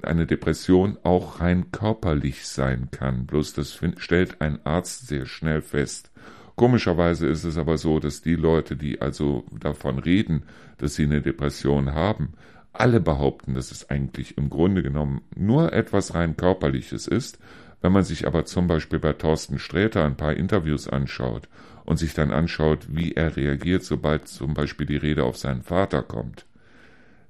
[0.01, 3.25] eine Depression auch rein körperlich sein kann.
[3.25, 6.11] Bloß das stellt ein Arzt sehr schnell fest.
[6.55, 10.43] Komischerweise ist es aber so, dass die Leute, die also davon reden,
[10.77, 12.33] dass sie eine Depression haben,
[12.73, 17.39] alle behaupten, dass es eigentlich im Grunde genommen nur etwas rein körperliches ist.
[17.81, 21.47] Wenn man sich aber zum Beispiel bei Thorsten Sträter ein paar Interviews anschaut
[21.85, 26.01] und sich dann anschaut, wie er reagiert, sobald zum Beispiel die Rede auf seinen Vater
[26.01, 26.45] kommt,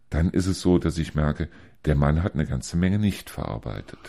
[0.09, 1.49] dann ist es so, dass ich merke,
[1.85, 3.99] der Mann hat eine ganze Menge nicht verarbeitet.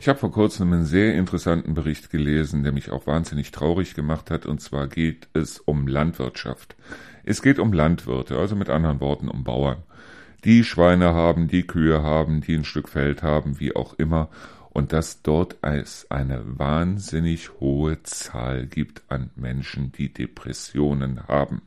[0.00, 4.30] Ich habe vor kurzem einen sehr interessanten Bericht gelesen, der mich auch wahnsinnig traurig gemacht
[4.30, 6.74] hat, und zwar geht es um Landwirtschaft.
[7.22, 9.82] Es geht um Landwirte, also mit anderen Worten um Bauern,
[10.42, 14.30] die Schweine haben, die Kühe haben, die ein Stück Feld haben, wie auch immer,
[14.70, 21.60] und dass dort es eine wahnsinnig hohe Zahl gibt an Menschen, die Depressionen haben.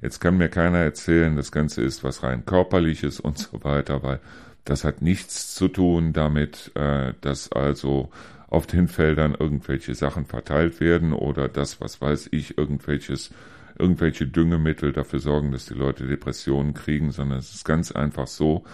[0.00, 4.20] Jetzt kann mir keiner erzählen, das Ganze ist was rein körperliches und so weiter, weil
[4.64, 8.10] das hat nichts zu tun damit, äh, dass also
[8.48, 13.30] auf den Feldern irgendwelche Sachen verteilt werden oder das, was weiß ich, irgendwelches,
[13.78, 18.64] irgendwelche Düngemittel dafür sorgen, dass die Leute Depressionen kriegen, sondern es ist ganz einfach so,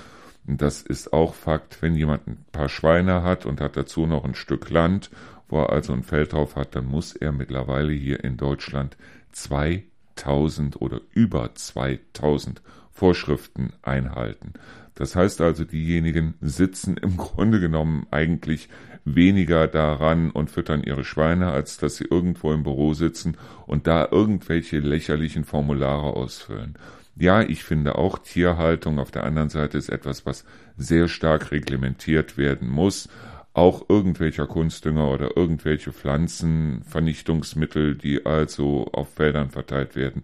[0.47, 4.25] und das ist auch Fakt, wenn jemand ein paar Schweine hat und hat dazu noch
[4.25, 5.11] ein Stück Land,
[5.49, 8.97] wo er also ein Feld drauf hat, dann muss er mittlerweile hier in Deutschland
[9.33, 12.63] 2000 oder über 2000
[12.97, 14.55] Vorschriften einhalten.
[14.95, 18.71] Das heißt also, diejenigen sitzen im Grunde genommen eigentlich
[19.05, 24.09] weniger daran und füttern ihre Schweine, als dass sie irgendwo im Büro sitzen und da
[24.11, 26.79] irgendwelche lächerlichen Formulare ausfüllen.
[27.17, 30.47] Ja, ich finde auch Tierhaltung auf der anderen Seite ist etwas, was
[30.79, 33.11] sehr stark reglementiert werden muss.
[33.53, 40.23] Auch irgendwelcher Kunstdünger oder irgendwelche Pflanzenvernichtungsmittel, die also auf Feldern verteilt werden.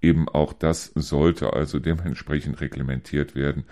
[0.00, 3.64] Eben auch das sollte also dementsprechend reglementiert werden.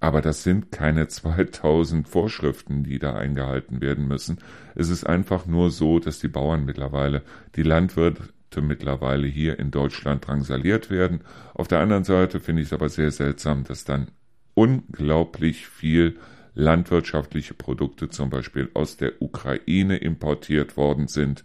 [0.00, 4.38] Aber das sind keine 2000 Vorschriften, die da eingehalten werden müssen.
[4.74, 7.22] Es ist einfach nur so, dass die Bauern mittlerweile,
[7.56, 8.22] die Landwirte
[8.60, 11.20] mittlerweile hier in Deutschland drangsaliert werden.
[11.54, 14.08] Auf der anderen Seite finde ich es aber sehr seltsam, dass dann
[14.54, 16.18] unglaublich viel
[16.54, 21.44] landwirtschaftliche Produkte zum Beispiel aus der Ukraine importiert worden sind,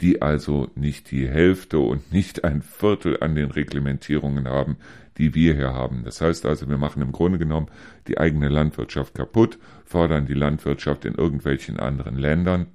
[0.00, 4.76] die also nicht die Hälfte und nicht ein Viertel an den Reglementierungen haben,
[5.18, 6.02] die wir hier haben.
[6.04, 7.68] Das heißt also, wir machen im Grunde genommen
[8.08, 12.66] die eigene Landwirtschaft kaputt, fördern die Landwirtschaft in irgendwelchen anderen Ländern.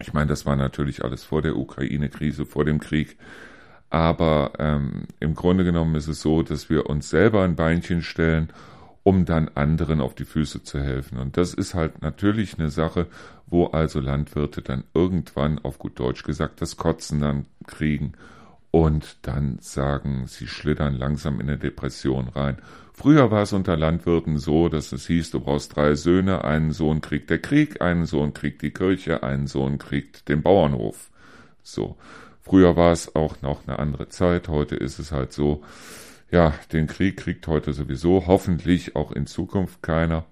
[0.00, 3.16] Ich meine, das war natürlich alles vor der Ukraine-Krise, vor dem Krieg.
[3.90, 8.48] Aber ähm, im Grunde genommen ist es so, dass wir uns selber ein Beinchen stellen,
[9.04, 11.18] um dann anderen auf die Füße zu helfen.
[11.18, 13.06] Und das ist halt natürlich eine Sache,
[13.46, 18.14] wo also Landwirte dann irgendwann, auf gut Deutsch gesagt, das Kotzen dann kriegen
[18.70, 22.56] und dann sagen, sie schlittern langsam in eine Depression rein.
[22.94, 27.00] Früher war es unter Landwirten so, dass es hieß, du brauchst drei Söhne, einen Sohn
[27.00, 31.10] kriegt der Krieg, einen Sohn kriegt die Kirche, einen Sohn kriegt den Bauernhof.
[31.62, 31.96] So.
[32.40, 35.62] Früher war es auch noch eine andere Zeit, heute ist es halt so,
[36.30, 40.24] ja, den Krieg kriegt heute sowieso, hoffentlich auch in Zukunft keiner.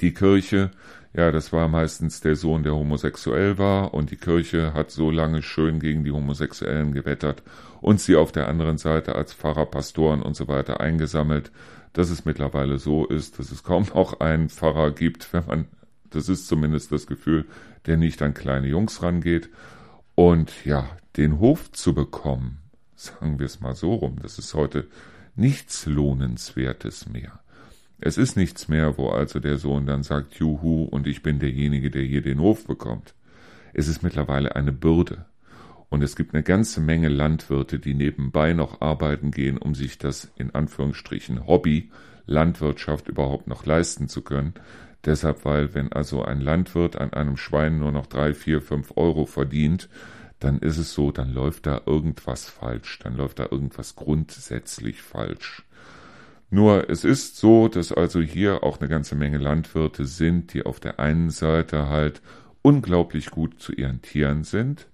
[0.00, 0.70] Die Kirche,
[1.12, 5.42] ja, das war meistens der Sohn, der homosexuell war, und die Kirche hat so lange
[5.42, 7.42] schön gegen die Homosexuellen gewettert
[7.80, 11.50] und sie auf der anderen Seite als Pfarrer, Pastoren und so weiter eingesammelt,
[11.92, 15.64] dass es mittlerweile so ist, dass es kaum noch einen Pfarrer gibt, wenn man,
[16.10, 17.46] das ist zumindest das Gefühl,
[17.86, 19.48] der nicht an kleine Jungs rangeht.
[20.14, 22.59] Und ja, den Hof zu bekommen,
[23.00, 24.86] sagen wir es mal so rum, das ist heute
[25.34, 27.40] nichts Lohnenswertes mehr.
[27.98, 31.90] Es ist nichts mehr, wo also der Sohn dann sagt, Juhu, und ich bin derjenige,
[31.90, 33.14] der hier den Hof bekommt.
[33.72, 35.26] Es ist mittlerweile eine Bürde.
[35.90, 40.30] Und es gibt eine ganze Menge Landwirte, die nebenbei noch arbeiten gehen, um sich das
[40.36, 41.90] in Anführungsstrichen Hobby
[42.26, 44.54] Landwirtschaft überhaupt noch leisten zu können.
[45.04, 49.26] Deshalb, weil wenn also ein Landwirt an einem Schwein nur noch drei, vier, fünf Euro
[49.26, 49.88] verdient,
[50.40, 55.64] dann ist es so, dann läuft da irgendwas falsch, dann läuft da irgendwas grundsätzlich falsch.
[56.50, 60.80] Nur es ist so, dass also hier auch eine ganze Menge Landwirte sind, die auf
[60.80, 62.20] der einen Seite halt
[62.62, 64.88] unglaublich gut zu ihren Tieren sind,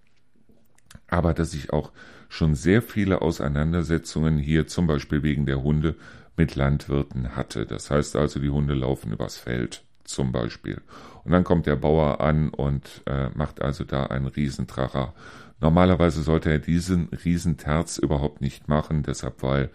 [1.08, 1.92] aber dass ich auch
[2.28, 5.94] schon sehr viele Auseinandersetzungen hier zum Beispiel wegen der Hunde
[6.36, 7.64] mit Landwirten hatte.
[7.66, 10.82] Das heißt also, die Hunde laufen übers Feld zum Beispiel.
[11.26, 15.12] Und dann kommt der Bauer an und äh, macht also da einen Riesentracher.
[15.60, 19.70] Normalerweise sollte er diesen Riesenterz überhaupt nicht machen, deshalb weil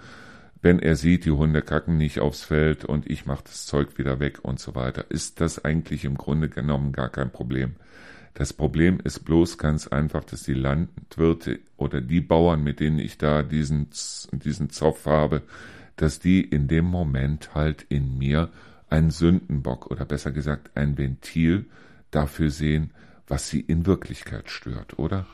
[0.61, 4.19] wenn er sieht, die Hunde kacken nicht aufs Feld und ich mache das Zeug wieder
[4.19, 7.75] weg und so weiter, ist das eigentlich im Grunde genommen gar kein Problem.
[8.33, 13.17] Das Problem ist bloß ganz einfach, dass die Landwirte oder die Bauern, mit denen ich
[13.17, 13.89] da diesen,
[14.31, 15.41] diesen Zopf habe,
[15.97, 18.49] dass die in dem Moment halt in mir
[18.91, 21.65] einen Sündenbock oder besser gesagt ein Ventil
[22.11, 22.91] dafür sehen,
[23.27, 25.25] was sie in Wirklichkeit stört, oder?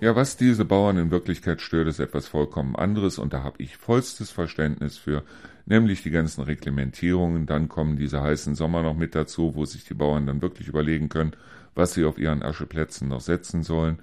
[0.00, 3.76] Ja, was diese Bauern in Wirklichkeit stört, ist etwas vollkommen anderes und da habe ich
[3.76, 5.24] vollstes Verständnis für,
[5.66, 7.46] nämlich die ganzen Reglementierungen.
[7.46, 11.08] Dann kommen diese heißen Sommer noch mit dazu, wo sich die Bauern dann wirklich überlegen
[11.08, 11.32] können,
[11.74, 13.98] was sie auf ihren Ascheplätzen noch setzen sollen,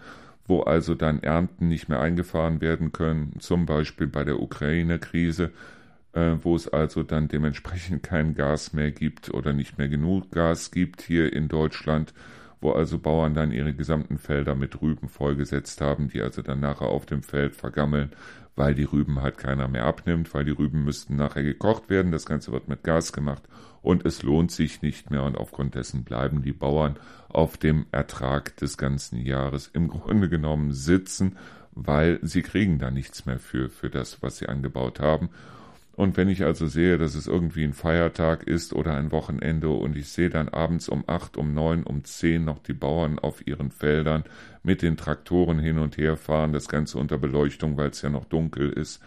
[0.48, 5.52] wo also dann Ernten nicht mehr eingefahren werden können, zum Beispiel bei der Ukraine-Krise,
[6.14, 10.72] äh, wo es also dann dementsprechend kein Gas mehr gibt oder nicht mehr genug Gas
[10.72, 12.14] gibt hier in Deutschland
[12.66, 16.88] wo also Bauern dann ihre gesamten Felder mit Rüben vollgesetzt haben, die also dann nachher
[16.88, 18.12] auf dem Feld vergammeln,
[18.56, 22.26] weil die Rüben halt keiner mehr abnimmt, weil die Rüben müssten nachher gekocht werden, das
[22.26, 23.44] Ganze wird mit Gas gemacht
[23.84, 26.96] und es lohnt sich nicht mehr und aufgrund dessen bleiben die Bauern
[27.30, 31.38] auf dem Ertrag des ganzen Jahres im Grunde genommen sitzen,
[31.74, 35.30] weil sie kriegen da nichts mehr für, für das, was sie angebaut haben
[35.96, 39.96] und wenn ich also sehe, dass es irgendwie ein Feiertag ist oder ein Wochenende und
[39.96, 43.72] ich sehe dann abends um acht, um neun, um zehn noch die Bauern auf ihren
[43.72, 44.26] Feldern
[44.62, 48.26] mit den Traktoren hin und her fahren, das Ganze unter Beleuchtung, weil es ja noch
[48.26, 49.02] dunkel ist,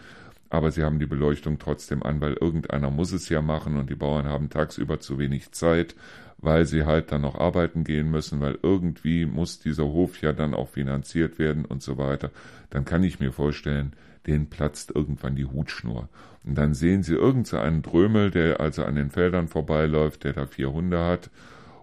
[0.49, 3.95] aber sie haben die Beleuchtung trotzdem an, weil irgendeiner muss es ja machen und die
[3.95, 5.95] Bauern haben tagsüber zu wenig Zeit,
[6.39, 10.55] weil sie halt dann noch arbeiten gehen müssen, weil irgendwie muss dieser Hof ja dann
[10.55, 12.31] auch finanziert werden und so weiter,
[12.71, 13.93] dann kann ich mir vorstellen,
[14.27, 16.09] denen platzt irgendwann die Hutschnur.
[16.43, 20.45] Und dann sehen sie irgendeinen so Drömel, der also an den Feldern vorbeiläuft, der da
[20.45, 21.29] vier Hunde hat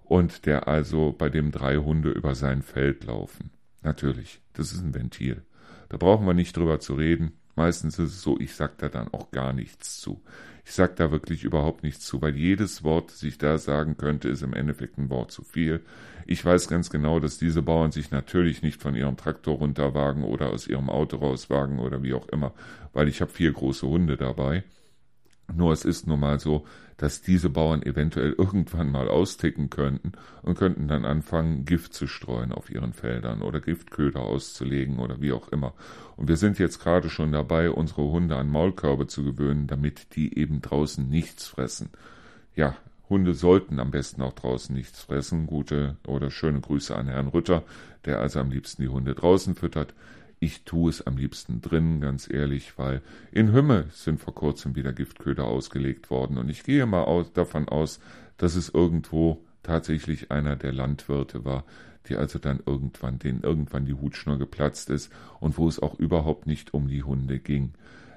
[0.05, 3.51] und der also bei dem drei Hunde über sein Feld laufen.
[3.83, 5.43] Natürlich, das ist ein Ventil.
[5.89, 7.33] Da brauchen wir nicht drüber zu reden.
[7.55, 10.21] Meistens ist es so, ich sag da dann auch gar nichts zu.
[10.69, 14.29] Ich sag da wirklich überhaupt nichts zu, weil jedes Wort, das ich da sagen könnte,
[14.29, 15.81] ist im Endeffekt ein Wort zu viel.
[16.27, 20.51] Ich weiß ganz genau, dass diese Bauern sich natürlich nicht von ihrem Traktor runterwagen oder
[20.51, 22.53] aus ihrem Auto rauswagen oder wie auch immer,
[22.93, 24.65] weil ich habe vier große Hunde dabei.
[25.55, 26.65] Nur es ist nun mal so,
[26.97, 32.53] dass diese Bauern eventuell irgendwann mal austicken könnten und könnten dann anfangen, Gift zu streuen
[32.53, 35.75] auf ihren Feldern oder Giftköder auszulegen oder wie auch immer.
[36.17, 40.39] Und wir sind jetzt gerade schon dabei, unsere Hunde an Maulkörbe zu gewöhnen, damit die
[40.39, 41.91] eben draußen nichts fressen.
[42.55, 42.77] Ja,
[43.09, 45.47] Hunde sollten am besten auch draußen nichts fressen.
[45.47, 47.63] Gute oder schöne Grüße an Herrn Rütter,
[48.05, 49.95] der also am liebsten die Hunde draußen füttert.
[50.39, 54.93] Ich tue es am liebsten drinnen, ganz ehrlich, weil in Hümme sind vor kurzem wieder
[54.93, 58.01] Giftköder ausgelegt worden und ich gehe mal aus, davon aus,
[58.37, 61.65] dass es irgendwo tatsächlich einer der Landwirte war,
[62.09, 65.11] die also dann irgendwann, denen irgendwann die Hutschnur geplatzt ist
[65.41, 67.73] und wo es auch überhaupt nicht um die Hunde ging.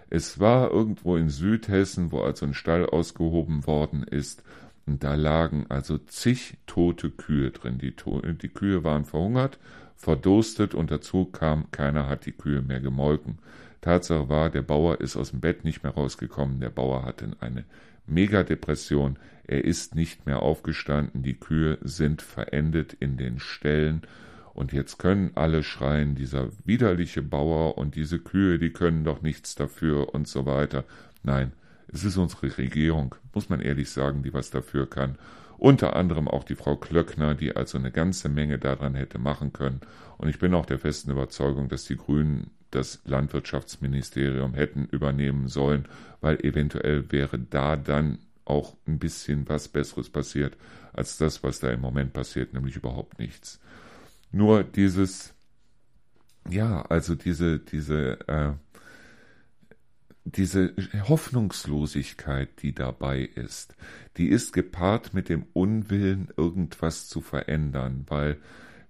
[0.09, 4.43] Es war irgendwo in Südhessen, wo also ein Stall ausgehoben worden ist,
[4.85, 7.77] und da lagen also zig tote Kühe drin.
[7.77, 9.59] Die, die Kühe waren verhungert,
[9.99, 13.37] verdurstet und dazu kam, keiner hat die Kühe mehr gemolken.
[13.81, 17.65] Tatsache war, der Bauer ist aus dem Bett nicht mehr rausgekommen, der Bauer hatte eine
[18.07, 24.01] Megadepression, er ist nicht mehr aufgestanden, die Kühe sind verendet in den Ställen
[24.53, 29.55] und jetzt können alle schreien, dieser widerliche Bauer und diese Kühe, die können doch nichts
[29.55, 30.85] dafür und so weiter.
[31.23, 31.51] Nein,
[31.91, 35.17] es ist unsere Regierung, muss man ehrlich sagen, die was dafür kann.
[35.59, 39.81] Unter anderem auch die Frau Klöckner, die also eine ganze Menge daran hätte machen können.
[40.17, 45.85] Und ich bin auch der festen Überzeugung, dass die Grünen das Landwirtschaftsministerium hätten übernehmen sollen,
[46.21, 50.55] weil eventuell wäre da dann auch ein bisschen was Besseres passiert
[50.93, 53.59] als das, was da im Moment passiert, nämlich überhaupt nichts.
[54.31, 55.33] Nur dieses,
[56.49, 58.53] ja, also diese, diese, äh,
[60.25, 60.73] diese
[61.07, 63.75] Hoffnungslosigkeit, die dabei ist,
[64.17, 68.37] die ist gepaart mit dem Unwillen, irgendwas zu verändern, weil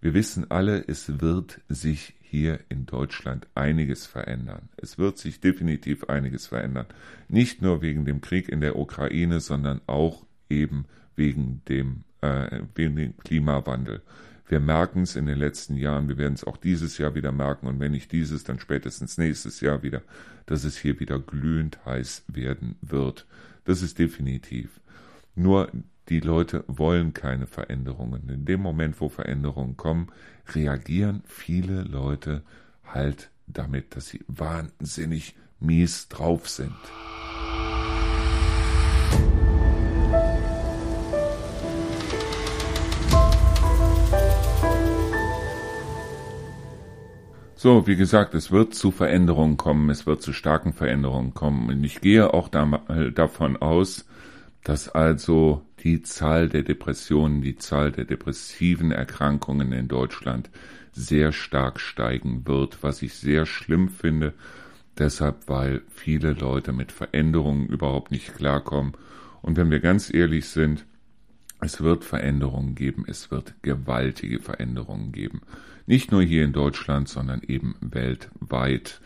[0.02, 4.70] wir wissen alle, es wird sich hier in Deutschland einiges verändern.
[4.78, 6.86] Es wird sich definitiv einiges verändern.
[7.28, 12.96] Nicht nur wegen dem Krieg in der Ukraine, sondern auch eben wegen dem, äh, wegen
[12.96, 14.02] dem Klimawandel.
[14.50, 17.68] Wir merken es in den letzten Jahren, wir werden es auch dieses Jahr wieder merken
[17.68, 20.02] und wenn nicht dieses, dann spätestens nächstes Jahr wieder,
[20.48, 23.28] dass es hier wieder glühend heiß werden wird.
[23.66, 24.82] Das ist definitiv.
[25.36, 25.72] Nur
[26.10, 28.28] die Leute wollen keine Veränderungen.
[28.28, 30.08] In dem Moment, wo Veränderungen kommen,
[30.56, 32.42] reagieren viele Leute
[32.84, 36.74] halt damit, dass sie wahnsinnig mies drauf sind.
[47.62, 51.68] So, wie gesagt, es wird zu Veränderungen kommen, es wird zu starken Veränderungen kommen.
[51.68, 52.64] Und ich gehe auch da,
[53.14, 54.06] davon aus,
[54.64, 60.50] dass also die Zahl der Depressionen, die Zahl der depressiven Erkrankungen in Deutschland
[60.94, 64.34] sehr stark steigen wird, was ich sehr schlimm finde,
[64.98, 68.94] deshalb weil viele Leute mit Veränderungen überhaupt nicht klarkommen.
[69.42, 70.86] Und wenn wir ganz ehrlich sind,
[71.62, 75.42] es wird Veränderungen geben, es wird gewaltige Veränderungen geben.
[75.86, 79.02] Nicht nur hier in Deutschland, sondern eben weltweit.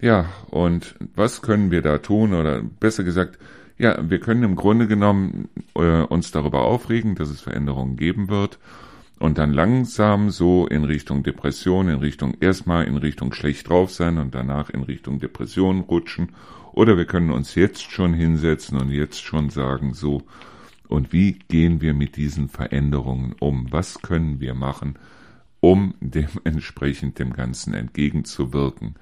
[0.00, 2.34] Ja, und was können wir da tun?
[2.34, 3.38] Oder besser gesagt,
[3.78, 8.58] ja, wir können im Grunde genommen äh, uns darüber aufregen, dass es Veränderungen geben wird
[9.18, 14.18] und dann langsam so in Richtung Depression, in Richtung erstmal in Richtung schlecht drauf sein
[14.18, 16.30] und danach in Richtung Depression rutschen.
[16.72, 20.22] Oder wir können uns jetzt schon hinsetzen und jetzt schon sagen, so,
[20.92, 23.72] und wie gehen wir mit diesen Veränderungen um?
[23.72, 24.98] Was können wir machen,
[25.60, 28.96] um dementsprechend dem Ganzen entgegenzuwirken?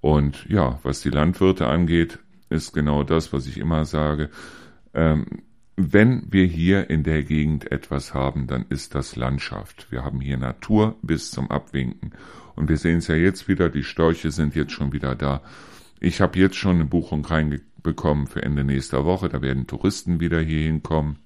[0.00, 2.18] Und ja, was die Landwirte angeht,
[2.48, 4.30] ist genau das, was ich immer sage.
[4.92, 5.42] Ähm,
[5.76, 9.92] wenn wir hier in der Gegend etwas haben, dann ist das Landschaft.
[9.92, 12.10] Wir haben hier Natur bis zum Abwinken.
[12.56, 15.42] Und wir sehen es ja jetzt wieder, die Störche sind jetzt schon wieder da.
[16.00, 17.22] Ich habe jetzt schon eine Buchung
[17.80, 19.28] reinbekommen für Ende nächster Woche.
[19.28, 21.18] Da werden Touristen wieder hier hinkommen.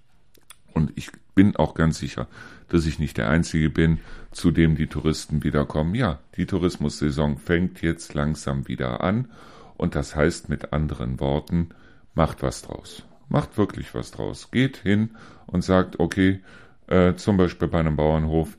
[0.72, 2.26] Und ich bin auch ganz sicher,
[2.68, 3.98] dass ich nicht der Einzige bin,
[4.30, 5.94] zu dem die Touristen wiederkommen.
[5.94, 9.28] Ja, die Tourismussaison fängt jetzt langsam wieder an.
[9.76, 11.70] Und das heißt mit anderen Worten,
[12.14, 13.05] macht was draus.
[13.28, 14.50] Macht wirklich was draus.
[14.50, 15.11] Geht hin
[15.46, 16.40] und sagt, okay,
[16.86, 18.57] äh, zum Beispiel bei einem Bauernhof,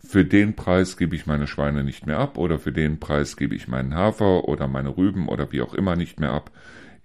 [0.00, 3.54] für den Preis gebe ich meine Schweine nicht mehr ab oder für den Preis gebe
[3.54, 6.52] ich meinen Hafer oder meine Rüben oder wie auch immer nicht mehr ab.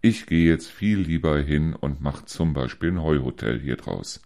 [0.05, 4.21] Ich gehe jetzt viel lieber hin und mache zum Beispiel ein Heuhotel hier draus.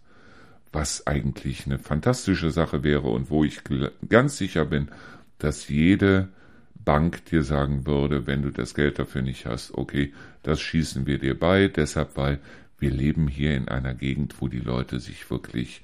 [0.72, 3.60] Was eigentlich eine fantastische Sache wäre und wo ich
[4.10, 4.88] ganz sicher bin,
[5.38, 6.30] dass jede
[6.84, 11.20] Bank dir sagen würde, wenn du das Geld dafür nicht hast, okay, das schießen wir
[11.20, 12.40] dir bei, deshalb, weil
[12.80, 15.84] wir leben hier in einer Gegend, wo die Leute sich wirklich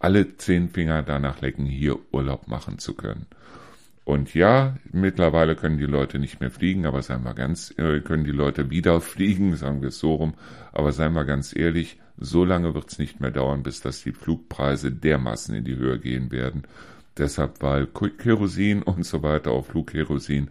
[0.00, 3.26] alle zehn Finger danach lecken, hier Urlaub machen zu können.
[4.08, 8.24] Und ja, mittlerweile können die Leute nicht mehr fliegen, aber seien wir ganz, äh, können
[8.24, 10.32] die Leute wieder fliegen, sagen wir es so rum.
[10.72, 14.12] Aber seien wir ganz ehrlich, so lange wird es nicht mehr dauern, bis dass die
[14.12, 16.62] Flugpreise dermaßen in die Höhe gehen werden.
[17.18, 20.48] Deshalb, weil Kerosin und so weiter, auch Flugkerosin,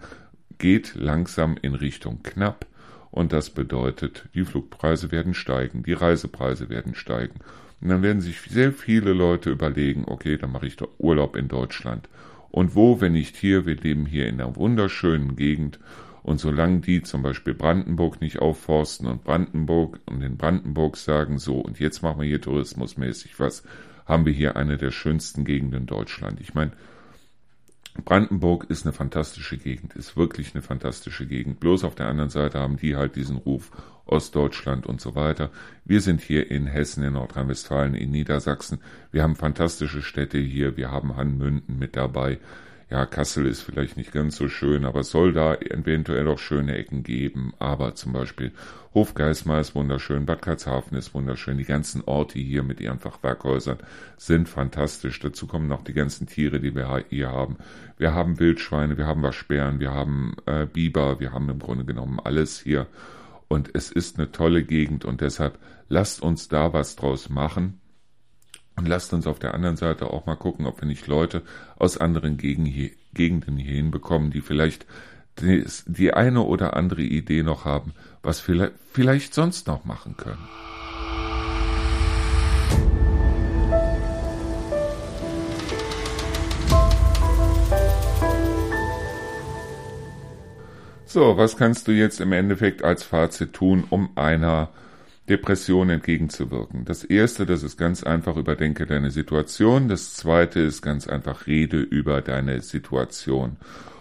[0.59, 2.67] geht langsam in Richtung knapp.
[3.09, 7.39] Und das bedeutet, die Flugpreise werden steigen, die Reisepreise werden steigen.
[7.81, 11.47] Und dann werden sich sehr viele Leute überlegen, okay, dann mache ich doch Urlaub in
[11.47, 12.07] Deutschland.
[12.49, 15.79] Und wo, wenn nicht hier, wir leben hier in einer wunderschönen Gegend
[16.23, 21.59] und solange die zum Beispiel Brandenburg nicht aufforsten und Brandenburg und in Brandenburg sagen, so,
[21.59, 23.63] und jetzt machen wir hier tourismusmäßig was,
[24.05, 26.41] haben wir hier eine der schönsten Gegenden Deutschland.
[26.41, 26.71] Ich meine,
[28.05, 31.59] Brandenburg ist eine fantastische Gegend, ist wirklich eine fantastische Gegend.
[31.59, 33.71] Bloß auf der anderen Seite haben die halt diesen Ruf
[34.05, 35.49] Ostdeutschland und so weiter.
[35.85, 38.79] Wir sind hier in Hessen, in Nordrhein-Westfalen, in Niedersachsen.
[39.11, 40.77] Wir haben fantastische Städte hier.
[40.77, 42.39] Wir haben Hannmünden mit dabei.
[42.89, 46.77] Ja, Kassel ist vielleicht nicht ganz so schön, aber es soll da eventuell auch schöne
[46.77, 47.53] Ecken geben.
[47.59, 48.53] Aber zum Beispiel
[48.93, 51.57] Hofgeismar ist wunderschön, Bad Karlshafen ist wunderschön.
[51.57, 53.79] Die ganzen Orte hier mit ihren Fachwerkhäusern
[54.15, 55.19] sind fantastisch.
[55.19, 57.57] Dazu kommen noch die ganzen Tiere, die wir hier haben.
[57.97, 62.21] Wir haben Wildschweine, wir haben Waschbären, wir haben äh, Biber, wir haben im Grunde genommen
[62.23, 62.87] alles hier.
[63.49, 65.59] Und es ist eine tolle Gegend und deshalb
[65.89, 67.81] lasst uns da was draus machen
[68.77, 71.41] und lasst uns auf der anderen Seite auch mal gucken, ob wir nicht Leute
[71.77, 74.85] aus anderen Gegenden hier hinbekommen, die vielleicht
[75.39, 80.47] die, eine oder andere Idee noch haben, was wir vielleicht sonst noch machen können.
[91.05, 94.69] So, was kannst du jetzt im Endeffekt als Fazit tun, um einer
[95.29, 96.85] Depression entgegenzuwirken.
[96.85, 99.89] Das erste, das ist ganz einfach, überdenke deine Situation.
[99.89, 103.57] Das zweite ist ganz einfach, rede über deine Situation.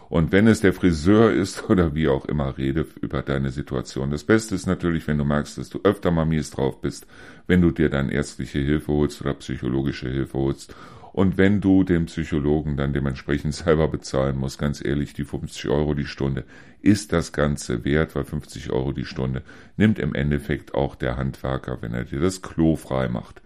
[0.09, 4.11] Und wenn es der Friseur ist oder wie auch immer, rede über deine Situation.
[4.11, 7.07] Das Beste ist natürlich, wenn du merkst, dass du öfter mal mies drauf bist,
[7.47, 10.75] wenn du dir dann ärztliche Hilfe holst oder psychologische Hilfe holst
[11.17, 15.95] und wenn du den Psychologen dann dementsprechend selber bezahlen musst, ganz ehrlich, die 50 Euro
[15.95, 16.45] die Stunde
[16.83, 19.43] ist das Ganze wert, weil 50 Euro die Stunde
[19.79, 23.41] nimmt im Endeffekt auch der Handwerker, wenn er dir das Klo frei macht.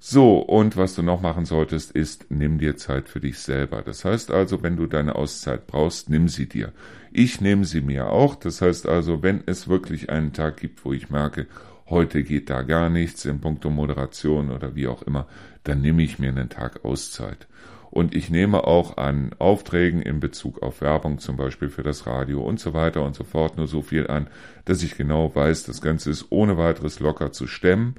[0.00, 3.82] So, und was du noch machen solltest, ist, nimm dir Zeit für dich selber.
[3.82, 6.72] Das heißt also, wenn du deine Auszeit brauchst, nimm sie dir.
[7.12, 8.34] Ich nehme sie mir auch.
[8.34, 11.46] Das heißt also, wenn es wirklich einen Tag gibt, wo ich merke,
[11.88, 15.26] heute geht da gar nichts in puncto Moderation oder wie auch immer,
[15.64, 17.46] dann nehme ich mir einen Tag Auszeit.
[17.90, 22.42] Und ich nehme auch an Aufträgen in Bezug auf Werbung, zum Beispiel für das Radio
[22.42, 24.26] und so weiter und so fort, nur so viel an,
[24.64, 27.94] dass ich genau weiß, das Ganze ist ohne weiteres locker zu stemmen.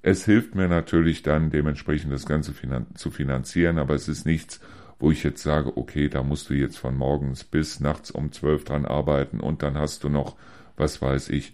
[0.00, 4.60] Es hilft mir natürlich dann dementsprechend das Ganze finan zu finanzieren, aber es ist nichts,
[4.98, 8.64] wo ich jetzt sage, okay, da musst du jetzt von morgens bis nachts um zwölf
[8.64, 10.36] dran arbeiten und dann hast du noch,
[10.78, 11.52] was weiß ich,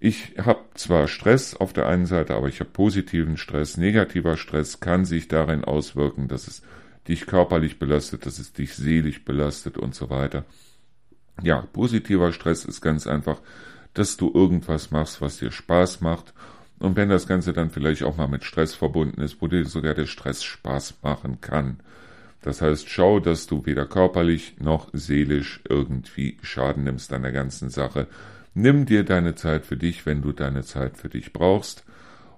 [0.00, 3.76] ich habe zwar Stress auf der einen Seite, aber ich habe positiven Stress.
[3.76, 6.62] Negativer Stress kann sich darin auswirken, dass es
[7.08, 10.44] dich körperlich belastet, dass es dich seelisch belastet und so weiter.
[11.42, 13.40] Ja, positiver Stress ist ganz einfach,
[13.94, 16.32] dass du irgendwas machst, was dir Spaß macht.
[16.78, 19.94] Und wenn das Ganze dann vielleicht auch mal mit Stress verbunden ist, wo dir sogar
[19.94, 21.80] der Stress Spaß machen kann.
[22.42, 27.68] Das heißt, schau, dass du weder körperlich noch seelisch irgendwie Schaden nimmst an der ganzen
[27.68, 28.06] Sache
[28.60, 31.84] Nimm dir deine Zeit für dich, wenn du deine Zeit für dich brauchst.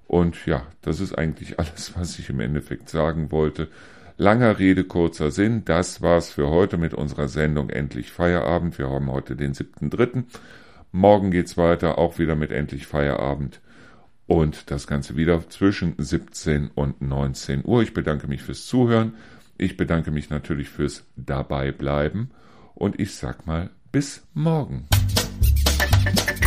[0.07, 3.69] Und ja, das ist eigentlich alles, was ich im Endeffekt sagen wollte.
[4.19, 5.65] Langer Rede, kurzer Sinn.
[5.65, 8.79] Das war's für heute mit unserer Sendung Endlich Feierabend.
[8.79, 10.25] Wir haben heute den 7.3.
[10.93, 13.63] Morgen geht's weiter, auch wieder mit Endlich Feierabend.
[14.27, 17.81] Und das Ganze wieder zwischen 17 und 19 Uhr.
[17.81, 19.15] Ich bedanke mich fürs Zuhören.
[19.57, 22.31] Ich bedanke mich natürlich fürs Dabeibleiben.
[22.75, 24.87] Und ich sag mal, bis morgen.
[26.03, 26.40] Thank you.